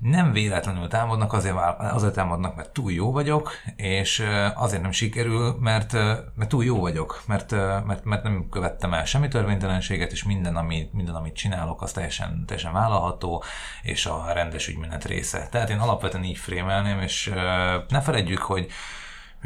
nem 0.00 0.32
véletlenül 0.32 0.88
támadnak, 0.88 1.32
azért, 1.32 1.56
azért 1.78 2.14
támadnak, 2.14 2.56
mert 2.56 2.70
túl 2.70 2.92
jó 2.92 3.12
vagyok, 3.12 3.50
és 3.76 4.22
azért 4.54 4.82
nem 4.82 4.90
sikerül, 4.90 5.56
mert, 5.60 5.92
mert 6.34 6.48
túl 6.48 6.64
jó 6.64 6.80
vagyok, 6.80 7.22
mert, 7.26 7.50
mert, 7.86 8.04
mert 8.04 8.22
nem 8.22 8.48
követtem 8.50 8.94
el 8.94 9.04
semmi 9.04 9.28
törvénytelenséget, 9.28 10.12
és 10.12 10.24
minden, 10.24 10.56
ami, 10.56 10.88
minden, 10.92 11.14
amit 11.14 11.34
csinálok, 11.34 11.82
az 11.82 11.92
teljesen, 11.92 12.44
teljesen 12.46 12.72
vállalható, 12.72 13.42
és 13.82 14.06
a 14.06 14.32
rendes 14.32 14.68
ügymenet 14.68 15.04
része. 15.04 15.48
Tehát 15.50 15.70
én 15.70 15.78
alapvetően 15.78 16.24
így 16.24 16.38
frémelném, 16.38 17.00
és 17.00 17.32
ne 17.88 18.00
feledjük, 18.00 18.40
hogy 18.40 18.66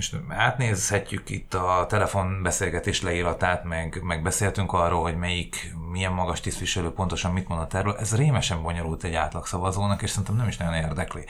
most 0.00 0.16
átnézhetjük 0.28 1.30
itt 1.30 1.54
a 1.54 1.86
telefonbeszélgetés 1.88 3.02
leíratát, 3.02 3.64
meg, 3.64 4.00
meg 4.02 4.22
beszéltünk 4.22 4.72
arról, 4.72 5.02
hogy 5.02 5.16
melyik, 5.16 5.74
milyen 5.90 6.12
magas 6.12 6.40
tisztviselő 6.40 6.90
pontosan 6.90 7.32
mit 7.32 7.48
mondott 7.48 7.74
erről. 7.74 7.96
Ez 7.96 8.16
rémesen 8.16 8.62
bonyolult 8.62 9.04
egy 9.04 9.14
átlagszavazónak, 9.14 10.02
és 10.02 10.10
szerintem 10.10 10.36
nem 10.36 10.48
is 10.48 10.56
nagyon 10.56 10.74
érdekli. 10.74 11.24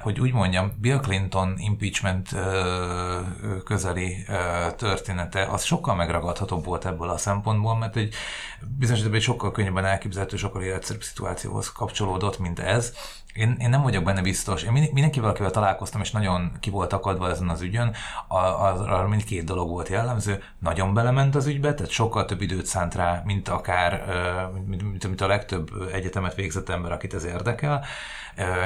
Hogy 0.00 0.20
úgy 0.20 0.32
mondjam, 0.32 0.72
Bill 0.80 0.98
Clinton 0.98 1.54
impeachment 1.58 2.34
közeli 3.64 4.26
története, 4.76 5.44
az 5.44 5.64
sokkal 5.64 5.94
megragadhatóbb 5.94 6.64
volt 6.64 6.84
ebből 6.84 7.08
a 7.08 7.18
szempontból, 7.18 7.76
mert 7.76 7.96
egy 7.96 8.14
bizonyos 8.78 9.04
egy 9.12 9.22
sokkal 9.22 9.52
könnyebben 9.52 9.84
elképzelhető, 9.84 10.36
sokkal 10.36 10.62
életszerűbb 10.62 11.02
szituációhoz 11.02 11.72
kapcsolódott, 11.72 12.38
mint 12.38 12.58
ez 12.58 12.94
én, 13.36 13.56
én 13.60 13.68
nem 13.68 13.82
vagyok 13.82 14.04
benne 14.04 14.22
biztos. 14.22 14.62
Én 14.62 14.72
mindenkivel, 14.72 15.30
akivel 15.30 15.50
találkoztam, 15.50 16.00
és 16.00 16.10
nagyon 16.10 16.52
ki 16.60 16.70
volt 16.70 16.92
akadva 16.92 17.30
ezen 17.30 17.48
az 17.48 17.60
ügyön, 17.60 17.94
arra 18.28 19.08
mindkét 19.08 19.44
dolog 19.44 19.68
volt 19.68 19.88
jellemző. 19.88 20.42
Nagyon 20.58 20.94
belement 20.94 21.34
az 21.34 21.46
ügybe, 21.46 21.74
tehát 21.74 21.90
sokkal 21.90 22.24
több 22.24 22.40
időt 22.40 22.66
szánt 22.66 22.94
rá, 22.94 23.22
mint 23.24 23.48
akár, 23.48 24.04
mint, 24.66 24.82
mint, 24.82 25.06
mint 25.06 25.20
a 25.20 25.26
legtöbb 25.26 25.70
egyetemet 25.92 26.34
végzett 26.34 26.68
ember, 26.68 26.92
akit 26.92 27.14
ez 27.14 27.24
érdekel. 27.24 27.84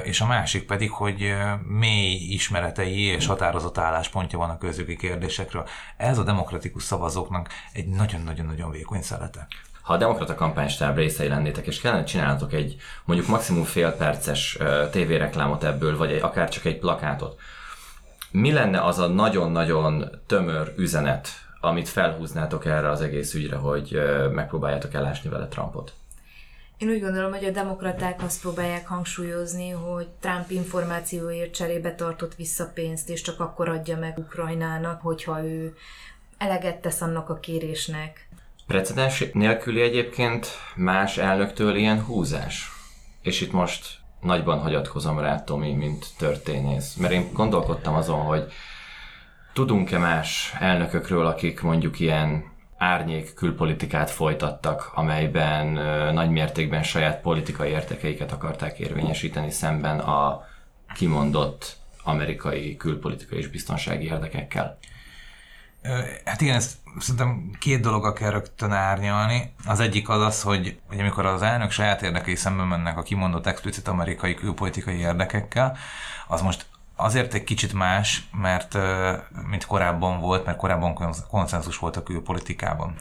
És 0.03 0.21
a 0.21 0.27
másik 0.27 0.67
pedig, 0.67 0.91
hogy 0.91 1.35
mély 1.67 2.15
ismeretei 2.15 3.03
és 3.03 3.27
határozott 3.27 3.79
álláspontja 3.79 4.39
van 4.39 4.51
a 4.51 4.59
közjogi 4.59 4.97
kérdésekről. 4.97 5.69
Ez 5.97 6.19
a 6.19 6.23
demokratikus 6.23 6.83
szavazóknak 6.83 7.49
egy 7.73 7.89
nagyon-nagyon-nagyon 7.89 8.71
vékony 8.71 9.03
szelete 9.03 9.47
ha 9.83 9.93
a 9.93 9.97
demokrata 9.97 10.35
kampánystáb 10.35 10.97
részei 10.97 11.29
lennétek, 11.29 11.67
és 11.67 11.81
kellene 11.81 12.05
csinálnatok 12.05 12.53
egy 12.53 12.77
mondjuk 13.05 13.29
maximum 13.29 13.65
fél 13.65 13.93
perces 13.93 14.59
tévéreklámot 14.91 15.65
ebből, 15.65 15.97
vagy 15.97 16.13
egy, 16.13 16.23
akár 16.23 16.49
csak 16.49 16.65
egy 16.65 16.79
plakátot, 16.79 17.39
mi 18.31 18.53
lenne 18.53 18.85
az 18.85 18.99
a 18.99 19.07
nagyon-nagyon 19.07 20.11
tömör 20.27 20.73
üzenet, 20.77 21.29
amit 21.61 21.89
felhúznátok 21.89 22.65
erre 22.67 22.91
az 22.91 23.01
egész 23.01 23.35
ügyre, 23.35 23.57
hogy 23.57 24.01
megpróbáljátok 24.33 24.95
elásni 24.95 25.31
vele 25.31 25.47
Trumpot? 25.49 25.93
Én 26.79 26.89
úgy 26.89 27.01
gondolom, 27.01 27.33
hogy 27.33 27.45
a 27.45 27.51
demokraták 27.51 28.23
azt 28.23 28.41
próbálják 28.41 28.87
hangsúlyozni, 28.87 29.71
hogy 29.71 30.09
Trump 30.21 30.51
információért 30.51 31.55
cserébe 31.55 31.95
tartott 31.95 32.35
vissza 32.35 32.71
pénzt, 32.75 33.09
és 33.09 33.21
csak 33.21 33.41
akkor 33.41 33.69
adja 33.69 33.99
meg 33.99 34.19
Ukrajnának, 34.19 35.01
hogyha 35.01 35.45
ő 35.45 35.77
eleget 36.39 36.81
tesz 36.81 37.01
annak 37.01 37.29
a 37.29 37.39
kérésnek. 37.39 38.29
Precedens 38.71 39.25
nélküli 39.33 39.81
egyébként 39.81 40.49
más 40.77 41.19
elnöktől 41.19 41.77
ilyen 41.77 42.03
húzás. 42.03 42.71
És 43.23 43.41
itt 43.41 43.53
most 43.53 43.99
nagyban 44.21 44.59
hagyatkozom 44.59 45.19
rá, 45.19 45.43
Tomi, 45.45 45.73
mint 45.73 46.07
történész. 46.19 46.95
Mert 46.95 47.13
én 47.13 47.29
gondolkodtam 47.33 47.95
azon, 47.95 48.21
hogy 48.21 48.53
tudunk-e 49.53 49.99
más 49.99 50.55
elnökökről, 50.59 51.27
akik 51.27 51.61
mondjuk 51.61 52.01
ilyen 52.01 52.45
árnyék 52.79 53.35
külpolitikát 53.35 54.11
folytattak, 54.11 54.91
amelyben 54.95 55.67
nagy 56.15 56.31
mértékben 56.31 56.83
saját 56.83 57.21
politikai 57.21 57.71
értekeiket 57.71 58.33
akarták 58.33 58.79
érvényesíteni 58.79 59.51
szemben 59.51 59.99
a 59.99 60.45
kimondott 60.95 61.77
amerikai 62.03 62.77
külpolitikai 62.77 63.39
és 63.39 63.49
biztonsági 63.49 64.05
érdekekkel. 64.05 64.79
Hát 66.25 66.41
igen, 66.41 66.55
ezt 66.55 66.77
szerintem 66.99 67.51
két 67.59 67.81
dologa 67.81 68.13
kell 68.13 68.31
rögtön 68.31 68.73
árnyalni. 68.73 69.55
Az 69.67 69.81
egyik 69.81 70.09
az 70.09 70.23
az, 70.23 70.43
hogy, 70.43 70.81
hogy 70.89 71.01
amikor 71.01 71.27
az 71.27 71.43
elnök 71.43 71.71
saját 71.71 72.03
érdekei 72.03 72.35
szemben 72.35 72.67
mennek 72.67 72.99
a 72.99 73.03
kimondott 73.03 73.47
explicit 73.47 73.89
amerikai 73.89 74.35
külpolitikai 74.35 74.99
érdekekkel, 74.99 75.77
az 76.29 76.41
most 76.41 76.67
azért 76.97 77.35
egy 77.35 77.45
kicsit 77.45 77.73
más, 77.73 78.29
mert 78.33 78.79
mint 79.49 79.67
korábban 79.67 80.21
volt, 80.21 80.45
mert 80.45 80.59
korábban 80.59 81.19
konszenzus 81.31 81.79
volt 81.79 81.97
a 81.97 82.03
külpolitikában 82.03 82.95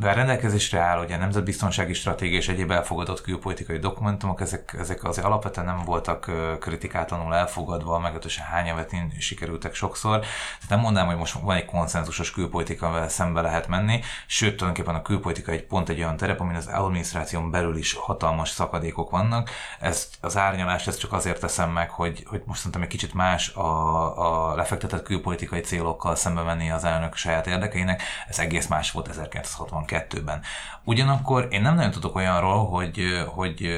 rendelkezésre 0.00 0.78
áll 0.78 1.04
ugye 1.04 1.16
nemzetbiztonsági 1.16 1.92
stratégia 1.92 2.38
és 2.38 2.48
egyéb 2.48 2.70
elfogadott 2.70 3.20
külpolitikai 3.20 3.78
dokumentumok, 3.78 4.40
ezek, 4.40 4.76
ezek 4.78 5.04
azért 5.04 5.26
alapvetően 5.26 5.66
nem 5.66 5.84
voltak 5.84 6.30
kritikátlanul 6.60 7.34
elfogadva, 7.34 7.98
meglehetősen 7.98 8.44
hányavetén 8.44 9.12
sikerültek 9.18 9.74
sokszor. 9.74 10.18
Tehát 10.18 10.68
nem 10.68 10.80
mondanám, 10.80 11.08
hogy 11.08 11.16
most 11.16 11.32
van 11.32 11.56
egy 11.56 11.64
konszenzusos 11.64 12.30
külpolitika, 12.30 12.86
amivel 12.86 13.08
szembe 13.08 13.40
lehet 13.40 13.68
menni, 13.68 14.00
sőt, 14.26 14.56
tulajdonképpen 14.56 15.00
a 15.00 15.02
külpolitika 15.02 15.52
egy 15.52 15.64
pont 15.64 15.88
egy 15.88 15.98
olyan 15.98 16.16
terep, 16.16 16.40
amin 16.40 16.56
az 16.56 16.66
adminisztráción 16.66 17.50
belül 17.50 17.76
is 17.76 17.94
hatalmas 17.94 18.48
szakadékok 18.48 19.10
vannak. 19.10 19.50
Ezt 19.80 20.16
az 20.20 20.36
árnyalást 20.36 20.88
ezt 20.88 20.98
csak 20.98 21.12
azért 21.12 21.40
teszem 21.40 21.70
meg, 21.70 21.90
hogy, 21.90 22.24
hogy 22.26 22.42
most 22.44 22.58
szerintem 22.58 22.82
egy 22.82 22.88
kicsit 22.88 23.14
más 23.14 23.48
a, 23.54 24.50
a 24.50 24.54
lefektetett 24.54 25.02
külpolitikai 25.02 25.60
célokkal 25.60 26.14
szembe 26.14 26.42
menni 26.42 26.70
az 26.70 26.84
elnök 26.84 27.14
saját 27.14 27.46
érdekeinek. 27.46 28.02
Ez 28.28 28.38
egész 28.38 28.66
más 28.66 28.90
volt 28.90 29.08
1962-ben. 29.30 30.40
Ugyanakkor 30.84 31.46
én 31.50 31.60
nem 31.60 31.74
nagyon 31.74 31.90
tudok 31.90 32.16
olyanról, 32.16 32.66
hogy, 32.66 33.24
hogy, 33.26 33.68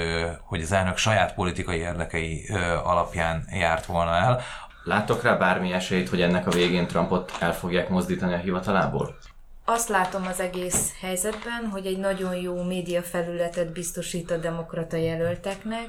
hogy 0.44 0.62
az 0.62 0.72
elnök 0.72 0.96
saját 0.96 1.34
politikai 1.34 1.78
érdekei 1.78 2.48
alapján 2.84 3.44
járt 3.50 3.87
volna 3.87 4.14
el, 4.14 4.42
Látok 4.88 5.22
rá 5.22 5.34
bármi 5.34 5.72
esélyt, 5.72 6.08
hogy 6.08 6.20
ennek 6.20 6.46
a 6.46 6.50
végén 6.50 6.87
Trumpot 6.87 7.37
el 7.40 7.54
fogják 7.54 7.88
mozdítani 7.88 8.32
a 8.32 8.37
hivatalából? 8.37 9.18
Azt 9.64 9.88
látom 9.88 10.26
az 10.26 10.40
egész 10.40 10.92
helyzetben, 11.00 11.68
hogy 11.70 11.87
egy 11.87 11.98
nagyon 11.98 12.34
jó 12.34 12.62
média 12.62 13.02
felületet 13.02 13.72
biztosít 13.72 14.30
a 14.30 14.37
demokrata 14.37 14.96
jelölteknek, 14.96 15.87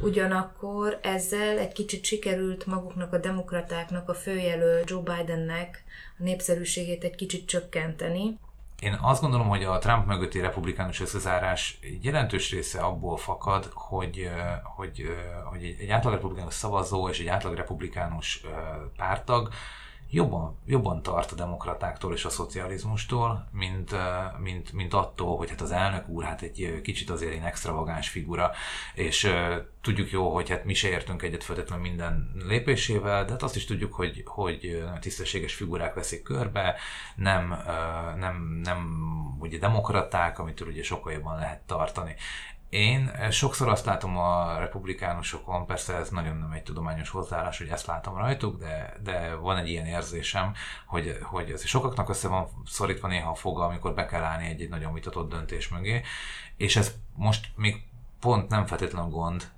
ugyanakkor 0.00 0.98
ezzel 1.02 1.58
egy 1.58 1.72
kicsit 1.72 2.04
sikerült 2.04 2.66
maguknak 2.66 3.12
a 3.12 3.18
demokratáknak, 3.18 4.08
a 4.08 4.14
főjelölt 4.14 4.90
Joe 4.90 5.02
Bidennek 5.02 5.84
a 6.18 6.22
népszerűségét 6.22 7.04
egy 7.04 7.14
kicsit 7.14 7.46
csökkenteni. 7.46 8.38
Én 8.82 8.98
azt 9.00 9.20
gondolom, 9.20 9.48
hogy 9.48 9.64
a 9.64 9.78
Trump 9.78 10.06
mögötti 10.06 10.40
republikánus 10.40 11.00
összezárás 11.00 11.78
jelentős 12.00 12.50
része 12.50 12.80
abból 12.80 13.16
fakad, 13.16 13.70
hogy, 13.74 14.30
hogy, 14.62 15.16
hogy 15.44 15.76
egy 15.80 15.90
átlag 15.90 16.12
republikánus 16.12 16.54
szavazó 16.54 17.08
és 17.08 17.20
egy 17.20 17.26
átlag 17.26 17.54
republikánus 17.54 18.44
pártag 18.96 19.48
jobban, 20.12 20.58
jobban 20.66 21.02
tart 21.02 21.32
a 21.32 21.34
demokratáktól 21.34 22.12
és 22.12 22.24
a 22.24 22.30
szocializmustól, 22.30 23.48
mint, 23.52 23.94
mint, 24.38 24.72
mint 24.72 24.94
attól, 24.94 25.36
hogy 25.36 25.50
hát 25.50 25.60
az 25.60 25.70
elnök 25.70 26.08
úr 26.08 26.24
hát 26.24 26.42
egy 26.42 26.80
kicsit 26.82 27.10
azért 27.10 27.32
egy 27.32 27.42
extravagáns 27.42 28.08
figura, 28.08 28.50
és 28.94 29.32
tudjuk 29.80 30.10
jó, 30.10 30.34
hogy 30.34 30.48
hát 30.48 30.64
mi 30.64 30.74
se 30.74 30.88
értünk 30.88 31.22
egyet 31.22 31.44
feltétlenül 31.44 31.84
minden 31.84 32.32
lépésével, 32.46 33.24
de 33.24 33.30
hát 33.30 33.42
azt 33.42 33.56
is 33.56 33.64
tudjuk, 33.64 33.92
hogy, 33.92 34.22
hogy 34.24 34.84
tisztességes 35.00 35.54
figurák 35.54 35.94
veszik 35.94 36.22
körbe, 36.22 36.74
nem, 37.14 37.62
nem, 38.16 38.60
nem 38.62 39.06
ugye 39.38 39.58
demokraták, 39.58 40.38
amitől 40.38 40.68
ugye 40.68 40.82
sokkal 40.82 41.12
jobban 41.12 41.36
lehet 41.36 41.60
tartani. 41.60 42.14
Én 42.72 43.08
eh, 43.08 43.30
sokszor 43.30 43.68
azt 43.68 43.84
látom 43.84 44.18
a 44.18 44.58
republikánusokon, 44.58 45.66
persze 45.66 45.94
ez 45.94 46.08
nagyon 46.08 46.36
nem 46.36 46.52
egy 46.52 46.62
tudományos 46.62 47.08
hozzáállás, 47.08 47.58
hogy 47.58 47.68
ezt 47.68 47.86
látom 47.86 48.16
rajtuk, 48.16 48.58
de, 48.58 48.96
de 49.02 49.34
van 49.34 49.56
egy 49.56 49.68
ilyen 49.68 49.86
érzésem, 49.86 50.54
hogy, 50.86 51.18
hogy 51.22 51.50
ez 51.50 51.66
sokaknak 51.66 52.08
össze 52.08 52.28
van 52.28 52.48
szorítva 52.66 53.08
néha 53.08 53.30
a 53.30 53.34
foga, 53.34 53.64
amikor 53.64 53.94
be 53.94 54.06
kell 54.06 54.22
állni 54.22 54.46
egy, 54.46 54.60
egy 54.60 54.68
nagyon 54.68 54.92
vitatott 54.92 55.30
döntés 55.30 55.68
mögé, 55.68 56.02
és 56.56 56.76
ez 56.76 56.94
most 57.14 57.52
még 57.56 57.82
pont 58.22 58.48
nem 58.48 58.66
feltétlenül 58.66 59.10
gond, 59.10 59.50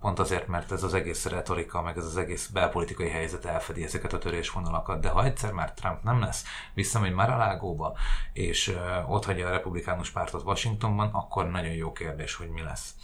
pont 0.00 0.18
azért, 0.18 0.46
mert 0.46 0.72
ez 0.72 0.82
az 0.82 0.94
egész 0.94 1.26
retorika, 1.26 1.82
meg 1.82 1.96
ez 1.96 2.04
az 2.04 2.16
egész 2.16 2.46
belpolitikai 2.46 3.08
helyzet 3.08 3.44
elfedi 3.44 3.84
ezeket 3.84 4.12
a 4.12 4.18
törésvonalakat, 4.18 5.00
de 5.00 5.08
ha 5.08 5.24
egyszer 5.24 5.52
már 5.52 5.72
Trump 5.72 6.02
nem 6.02 6.20
lesz, 6.20 6.44
visszamegy 6.74 7.12
már 7.12 7.30
a 7.30 7.36
lágóba, 7.36 7.96
és 8.32 8.76
ott 9.08 9.24
hagyja 9.24 9.46
a 9.46 9.50
republikánus 9.50 10.10
pártot 10.10 10.42
Washingtonban, 10.42 11.10
akkor 11.12 11.50
nagyon 11.50 11.72
jó 11.72 11.92
kérdés, 11.92 12.34
hogy 12.34 12.48
mi 12.48 12.62
lesz. 12.62 12.94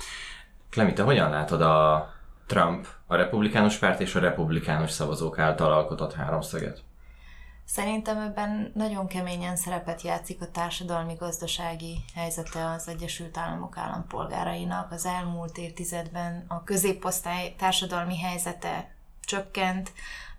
Klemi, 0.70 0.92
te 0.92 1.02
hogyan 1.02 1.30
látod 1.30 1.62
a 1.62 2.08
Trump, 2.46 2.86
a 3.06 3.14
republikánus 3.16 3.76
párt 3.76 4.00
és 4.00 4.14
a 4.14 4.20
republikánus 4.20 4.90
szavazók 4.90 5.38
által 5.38 5.72
alkotott 5.72 6.14
háromszöget? 6.14 6.82
Szerintem 7.64 8.18
ebben 8.18 8.72
nagyon 8.74 9.06
keményen 9.06 9.56
szerepet 9.56 10.02
játszik 10.02 10.40
a 10.42 10.50
társadalmi-gazdasági 10.50 12.04
helyzete 12.14 12.64
az 12.64 12.88
Egyesült 12.88 13.36
Államok 13.36 13.76
állampolgárainak. 13.76 14.92
Az 14.92 15.06
elmúlt 15.06 15.58
évtizedben 15.58 16.44
a 16.48 16.64
középosztály 16.64 17.54
társadalmi 17.58 18.18
helyzete 18.18 18.94
csökkent, 19.20 19.92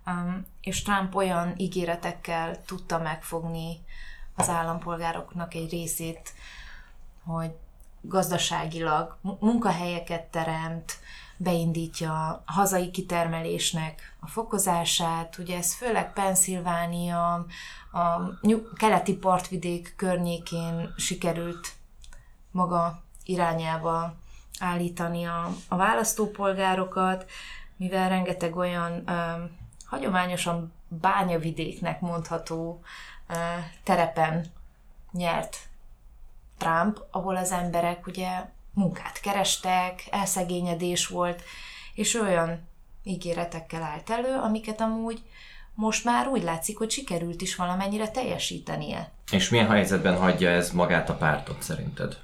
um, 0.06 0.46
és 0.62 0.82
Trump 0.82 1.16
olyan 1.16 1.54
ígéretekkel 1.58 2.62
tudta 2.62 3.00
megfogni 3.00 3.78
az 4.36 4.50
állampolgároknak 4.50 5.54
egy 5.54 5.70
részét, 5.70 6.34
hogy 7.24 7.52
gazdaságilag 8.02 9.18
munkahelyeket 9.40 10.24
teremt, 10.24 10.94
beindítja 11.38 12.28
a 12.28 12.52
hazai 12.52 12.92
kitermelésnek 12.92 14.16
a 14.20 14.28
fokozását, 14.28 15.38
ugye 15.38 15.58
ez 15.58 15.76
főleg 15.76 16.14
Pennsylvania, 16.14 17.34
a 17.92 18.40
keleti 18.78 19.16
partvidék 19.18 19.94
környékén 19.96 20.94
sikerült 20.98 21.74
maga 22.52 23.04
irányába 23.24 24.16
állítani 24.60 25.26
a, 25.26 25.50
a 25.68 25.76
választópolgárokat, 25.76 27.26
mivel 27.78 28.10
rengeteg 28.10 28.56
olyan 28.56 29.04
ö, 29.10 29.44
hagyományosan 29.86 30.74
bányavidéknek 30.88 32.02
mondható 32.02 32.82
ö, 33.28 33.34
terepen 33.84 34.46
nyert 35.12 35.58
Trump, 36.58 37.02
ahol 37.12 37.36
az 37.36 37.52
emberek 37.52 38.08
ugye 38.08 38.50
munkát 38.76 39.20
kerestek, 39.20 40.04
elszegényedés 40.12 41.08
volt, 41.08 41.44
és 41.94 42.14
olyan 42.14 42.68
ígéretekkel 43.04 43.84
állt 43.84 44.10
elő, 44.10 44.36
amiket 44.36 44.82
amúgy 44.82 45.22
most 45.74 46.04
már 46.04 46.28
úgy 46.28 46.44
látszik, 46.44 46.78
hogy 46.78 46.92
sikerült 46.92 47.42
is 47.42 47.56
valamennyire 47.56 48.10
teljesítenie. 48.10 49.12
És 49.32 49.50
milyen 49.50 49.70
helyzetben 49.70 50.18
hagyja 50.18 50.50
ez 50.50 50.72
magát 50.72 51.10
a 51.10 51.16
pártot 51.16 51.62
szerinted? 51.62 52.18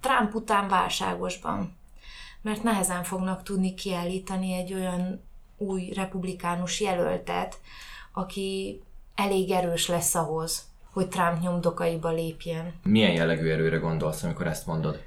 Trump 0.00 0.34
után 0.34 0.68
válságosban, 0.68 1.76
mert 2.42 2.62
nehezen 2.62 3.04
fognak 3.04 3.42
tudni 3.42 3.74
kiállítani 3.74 4.52
egy 4.52 4.74
olyan 4.74 5.22
új 5.56 5.92
republikánus 5.94 6.80
jelöltet, 6.80 7.60
aki 8.12 8.80
elég 9.14 9.50
erős 9.50 9.88
lesz 9.88 10.14
ahhoz, 10.14 10.66
hogy 10.92 11.08
Trump 11.08 11.40
nyomdokaiba 11.40 12.10
lépjen. 12.10 12.74
Milyen 12.82 13.12
jellegű 13.12 13.50
erőre 13.50 13.76
gondolsz, 13.76 14.22
amikor 14.22 14.46
ezt 14.46 14.66
mondod? 14.66 15.02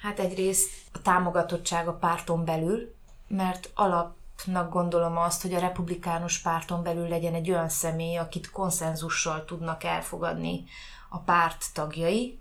Hát 0.00 0.18
egyrészt 0.18 0.70
a 0.92 1.02
támogatottság 1.02 1.88
a 1.88 1.92
párton 1.92 2.44
belül, 2.44 2.94
mert 3.28 3.70
alapnak 3.74 4.72
gondolom 4.72 5.16
azt, 5.16 5.42
hogy 5.42 5.54
a 5.54 5.58
republikánus 5.58 6.38
párton 6.38 6.82
belül 6.82 7.08
legyen 7.08 7.34
egy 7.34 7.50
olyan 7.50 7.68
személy, 7.68 8.16
akit 8.16 8.50
konszenzussal 8.50 9.44
tudnak 9.44 9.84
elfogadni 9.84 10.64
a 11.08 11.18
párt 11.18 11.64
tagjai, 11.74 12.38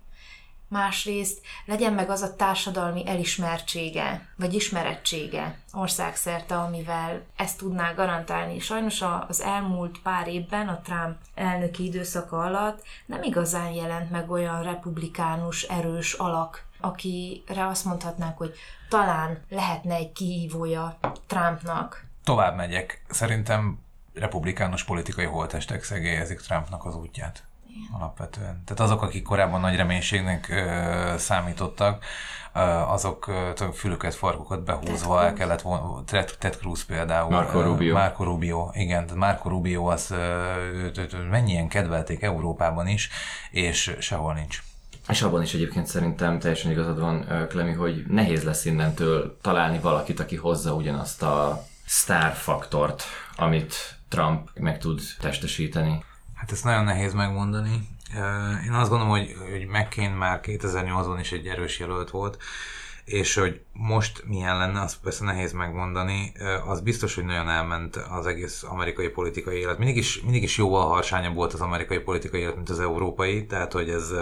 másrészt 0.67 1.41
legyen 1.65 1.93
meg 1.93 2.09
az 2.09 2.21
a 2.21 2.35
társadalmi 2.35 3.07
elismertsége, 3.07 4.27
vagy 4.35 4.53
ismerettsége 4.53 5.59
országszerte, 5.73 6.57
amivel 6.57 7.25
ezt 7.35 7.57
tudná 7.57 7.93
garantálni. 7.93 8.59
Sajnos 8.59 9.03
az 9.27 9.41
elmúlt 9.41 10.01
pár 10.01 10.27
évben 10.27 10.67
a 10.67 10.81
Trump 10.81 11.17
elnöki 11.35 11.85
időszaka 11.85 12.39
alatt 12.39 12.83
nem 13.05 13.23
igazán 13.23 13.71
jelent 13.71 14.11
meg 14.11 14.31
olyan 14.31 14.63
republikánus 14.63 15.63
erős 15.63 16.13
alak 16.13 16.67
akire 16.79 17.67
azt 17.67 17.85
mondhatnánk, 17.85 18.37
hogy 18.37 18.53
talán 18.89 19.43
lehetne 19.49 19.95
egy 19.95 20.11
kihívója 20.11 20.97
Trumpnak. 21.27 22.05
Tovább 22.23 22.55
megyek. 22.55 23.03
Szerintem 23.09 23.79
republikánus 24.13 24.83
politikai 24.83 25.25
holtestek 25.25 25.83
szegélyezik 25.83 26.39
Trumpnak 26.39 26.85
az 26.85 26.95
útját. 26.95 27.43
Igen. 27.67 27.99
Alapvetően. 27.99 28.63
Tehát 28.65 28.79
azok, 28.79 29.01
akik 29.01 29.23
korábban 29.23 29.59
nagy 29.59 29.75
reménységnek 29.75 30.49
ö, 30.49 31.13
számítottak, 31.17 32.05
ö, 32.53 32.59
azok 32.59 33.27
ö, 33.27 33.67
fülöket, 33.73 34.15
farkukat 34.15 34.63
behúzva 34.63 35.23
el 35.23 35.33
kellett 35.33 35.61
volna, 35.61 36.03
Ted, 36.03 36.35
Ted 36.39 36.55
Cruz 36.55 36.85
például. 36.85 37.29
Marco 37.29 37.61
Rubio. 37.61 37.93
Marco 37.93 38.23
Rubio, 38.23 38.69
igen, 38.73 39.09
Marco 39.15 39.49
Rubio 39.49 39.85
az 39.85 40.11
ö, 40.11 41.19
mennyien 41.29 41.67
kedvelték 41.67 42.21
Európában 42.21 42.87
is, 42.87 43.09
és 43.51 43.95
sehol 43.99 44.33
nincs. 44.33 44.63
És 45.09 45.21
abban 45.21 45.41
is 45.41 45.53
egyébként 45.53 45.87
szerintem 45.87 46.39
teljesen 46.39 46.71
igazad 46.71 46.99
van, 46.99 47.47
Klemi, 47.47 47.71
hogy 47.71 48.05
nehéz 48.07 48.43
lesz 48.43 48.65
innentől 48.65 49.37
találni 49.41 49.79
valakit, 49.79 50.19
aki 50.19 50.35
hozza 50.35 50.73
ugyanazt 50.73 51.23
a 51.23 51.65
sztár 51.85 52.33
faktort, 52.33 53.03
amit 53.35 53.97
Trump 54.07 54.49
meg 54.59 54.79
tud 54.79 55.01
testesíteni. 55.19 56.03
Hát 56.35 56.51
ezt 56.51 56.63
nagyon 56.63 56.83
nehéz 56.83 57.13
megmondani. 57.13 57.87
Én 58.65 58.71
azt 58.71 58.89
gondolom, 58.89 59.17
hogy, 59.17 59.35
hogy 59.51 59.65
McCain 59.65 60.11
már 60.11 60.39
2008-ban 60.43 61.17
is 61.19 61.31
egy 61.31 61.47
erős 61.47 61.79
jelölt 61.79 62.09
volt, 62.09 62.37
és 63.05 63.35
hogy 63.35 63.61
most 63.73 64.23
milyen 64.27 64.57
lenne, 64.57 64.81
azt 64.81 64.99
persze 65.03 65.23
nehéz 65.23 65.51
megmondani. 65.51 66.31
Az 66.65 66.81
biztos, 66.81 67.15
hogy 67.15 67.25
nagyon 67.25 67.49
elment 67.49 67.95
az 67.95 68.25
egész 68.25 68.63
amerikai 68.63 69.07
politikai 69.07 69.57
élet. 69.57 69.77
Mindig 69.77 69.97
is, 69.97 70.21
mindig 70.21 70.43
is 70.43 70.57
jóval 70.57 70.87
harsányabb 70.87 71.35
volt 71.35 71.53
az 71.53 71.61
amerikai 71.61 71.99
politikai 71.99 72.41
élet, 72.41 72.55
mint 72.55 72.69
az 72.69 72.79
európai, 72.79 73.45
tehát 73.45 73.71
hogy 73.73 73.89
ez 73.89 74.13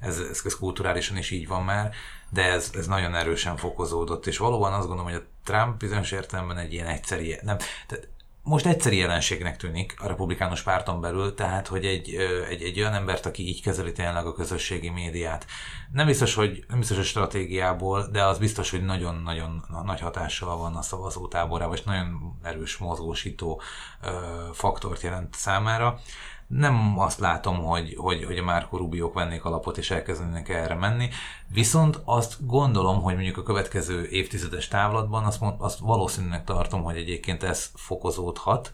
ez, 0.00 0.18
ez, 0.18 0.40
ez 0.44 0.56
kulturálisan 0.56 1.16
is 1.16 1.30
így 1.30 1.48
van 1.48 1.64
már, 1.64 1.90
de 2.30 2.44
ez, 2.44 2.70
ez 2.74 2.86
nagyon 2.86 3.14
erősen 3.14 3.56
fokozódott, 3.56 4.26
és 4.26 4.38
valóban 4.38 4.72
azt 4.72 4.86
gondolom, 4.86 5.12
hogy 5.12 5.22
a 5.22 5.26
Trump 5.44 5.78
bizonyos 5.78 6.12
értelemben 6.12 6.58
egy 6.58 6.72
ilyen 6.72 6.86
egyszeri, 6.86 7.38
nem, 7.42 7.56
tehát 7.86 8.08
most 8.42 8.66
egyszeri 8.66 8.96
jelenségnek 8.96 9.56
tűnik 9.56 9.94
a 9.98 10.06
republikánus 10.06 10.62
párton 10.62 11.00
belül, 11.00 11.34
tehát, 11.34 11.66
hogy 11.66 11.84
egy, 11.84 12.14
egy, 12.48 12.62
egy 12.62 12.80
olyan 12.80 12.94
embert, 12.94 13.26
aki 13.26 13.48
így 13.48 13.62
kezeli 13.62 13.92
tényleg 13.92 14.26
a 14.26 14.32
közösségi 14.32 14.88
médiát. 14.88 15.46
Nem 15.92 16.06
biztos, 16.06 16.34
hogy, 16.34 16.64
nem 16.68 16.78
biztos, 16.78 16.96
hogy 16.96 17.06
stratégiából, 17.06 18.08
de 18.12 18.24
az 18.24 18.38
biztos, 18.38 18.70
hogy 18.70 18.84
nagyon-nagyon 18.84 19.64
nagy 19.84 20.00
hatással 20.00 20.56
van 20.56 20.76
a 20.76 20.82
szavazótáborában, 20.82 21.76
és 21.76 21.82
nagyon 21.82 22.38
erős 22.42 22.76
mozgósító 22.76 23.60
ö, 24.02 24.08
faktort 24.52 25.02
jelent 25.02 25.34
számára 25.34 26.00
nem 26.50 26.98
azt 26.98 27.18
látom, 27.18 27.64
hogy, 27.64 27.94
hogy, 27.98 28.24
hogy 28.24 28.38
a 28.38 28.42
Márko 28.42 28.76
Rubiók 28.76 29.14
vennék 29.14 29.44
alapot 29.44 29.78
és 29.78 29.90
elkezdenének 29.90 30.48
erre 30.48 30.74
menni, 30.74 31.08
viszont 31.52 32.00
azt 32.04 32.46
gondolom, 32.46 33.02
hogy 33.02 33.14
mondjuk 33.14 33.36
a 33.36 33.42
következő 33.42 34.08
évtizedes 34.08 34.68
távlatban 34.68 35.24
azt, 35.24 35.42
azt 35.58 35.78
valószínűleg 35.78 36.44
tartom, 36.44 36.82
hogy 36.82 36.96
egyébként 36.96 37.42
ez 37.42 37.70
fokozódhat, 37.74 38.70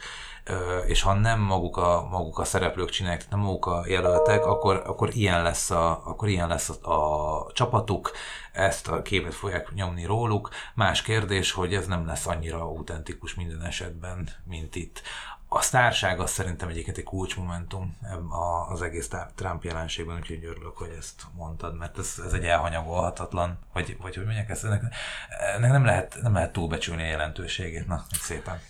és 0.86 1.02
ha 1.02 1.14
nem 1.14 1.40
maguk 1.40 1.76
a, 1.76 2.08
maguk 2.10 2.38
a 2.38 2.44
szereplők 2.44 2.90
csinálják, 2.90 3.30
nem 3.30 3.40
maguk 3.40 3.66
a 3.66 3.84
jelöltek, 3.86 4.46
akkor, 4.46 4.82
akkor 4.86 5.14
ilyen 5.14 5.42
lesz, 5.42 5.70
a, 5.70 6.02
akkor 6.04 6.28
ilyen 6.28 6.48
lesz 6.48 6.68
a, 6.82 6.92
a 6.92 7.52
csapatuk, 7.52 8.10
ezt 8.52 8.88
a 8.88 9.02
képet 9.02 9.34
fogják 9.34 9.72
nyomni 9.74 10.04
róluk. 10.04 10.48
Más 10.74 11.02
kérdés, 11.02 11.52
hogy 11.52 11.74
ez 11.74 11.86
nem 11.86 12.06
lesz 12.06 12.26
annyira 12.26 12.60
autentikus 12.60 13.34
minden 13.34 13.62
esetben, 13.62 14.28
mint 14.44 14.76
itt. 14.76 15.02
A 15.48 15.60
sztárság 15.60 16.20
az 16.20 16.30
szerintem 16.30 16.68
egyébként 16.68 16.96
egy 16.96 17.04
kulcsmomentum 17.04 17.96
az 18.68 18.82
egész 18.82 19.10
Trump 19.34 19.64
jelenségben, 19.64 20.16
úgyhogy 20.16 20.44
örülök, 20.44 20.76
hogy 20.76 20.94
ezt 20.98 21.22
mondtad, 21.36 21.76
mert 21.78 21.98
ez, 21.98 22.14
ez 22.26 22.32
egy 22.32 22.44
elhanyagolhatatlan, 22.44 23.58
vagy, 23.72 23.96
vagy 24.00 24.14
hogy 24.14 24.24
mondják 24.24 24.50
ezt, 24.50 24.64
ennek, 24.64 24.82
ennek 25.56 25.70
nem, 25.70 25.84
lehet, 25.84 26.18
nem 26.22 26.32
lehet 26.32 26.52
túlbecsülni 26.52 27.02
a 27.02 27.06
jelentőségét. 27.06 27.86
Na, 27.86 28.04
szépen. 28.10 28.60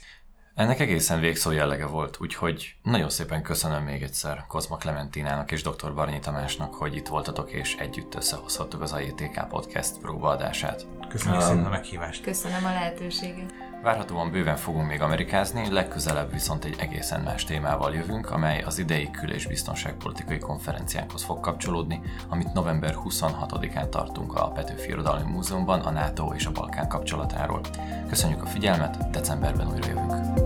Ennek 0.56 0.80
egészen 0.80 1.20
végszó 1.20 1.50
jellege 1.50 1.86
volt, 1.86 2.20
úgyhogy 2.20 2.76
nagyon 2.82 3.10
szépen 3.10 3.42
köszönöm 3.42 3.82
még 3.82 4.02
egyszer 4.02 4.44
Kozma 4.48 4.76
Clementinának 4.76 5.52
és 5.52 5.62
dr. 5.62 5.94
Barnyi 5.94 6.18
Tamásnak, 6.18 6.74
hogy 6.74 6.96
itt 6.96 7.06
voltatok 7.06 7.50
és 7.50 7.74
együtt 7.78 8.14
összehozhattuk 8.14 8.80
az 8.82 8.92
AJTK 8.92 9.48
Podcast 9.48 9.98
próbaadását. 9.98 10.86
Köszönöm 11.08 11.38
um, 11.38 11.44
szépen 11.44 11.64
a 11.64 11.68
meghívást. 11.68 12.22
Köszönöm 12.22 12.64
a 12.64 12.72
lehetőséget. 12.72 13.52
Várhatóan 13.82 14.30
bőven 14.30 14.56
fogunk 14.56 14.88
még 14.88 15.00
amerikázni, 15.00 15.70
legközelebb 15.70 16.32
viszont 16.32 16.64
egy 16.64 16.76
egészen 16.78 17.20
más 17.20 17.44
témával 17.44 17.94
jövünk, 17.94 18.30
amely 18.30 18.62
az 18.62 18.78
idei 18.78 19.10
kül- 19.10 19.34
és 19.34 19.46
biztonságpolitikai 19.46 20.38
konferenciánkhoz 20.38 21.22
fog 21.22 21.40
kapcsolódni, 21.40 22.00
amit 22.28 22.52
november 22.52 22.94
26-án 23.04 23.88
tartunk 23.88 24.34
a 24.34 24.48
Petőfi 24.50 24.88
Irodalmi 24.88 25.30
Múzeumban 25.30 25.80
a 25.80 25.90
NATO 25.90 26.32
és 26.34 26.46
a 26.46 26.52
Balkán 26.52 26.88
kapcsolatáról. 26.88 27.60
Köszönjük 28.08 28.42
a 28.42 28.46
figyelmet, 28.46 29.10
decemberben 29.10 29.68
újra 29.72 29.86
jövünk. 29.86 30.45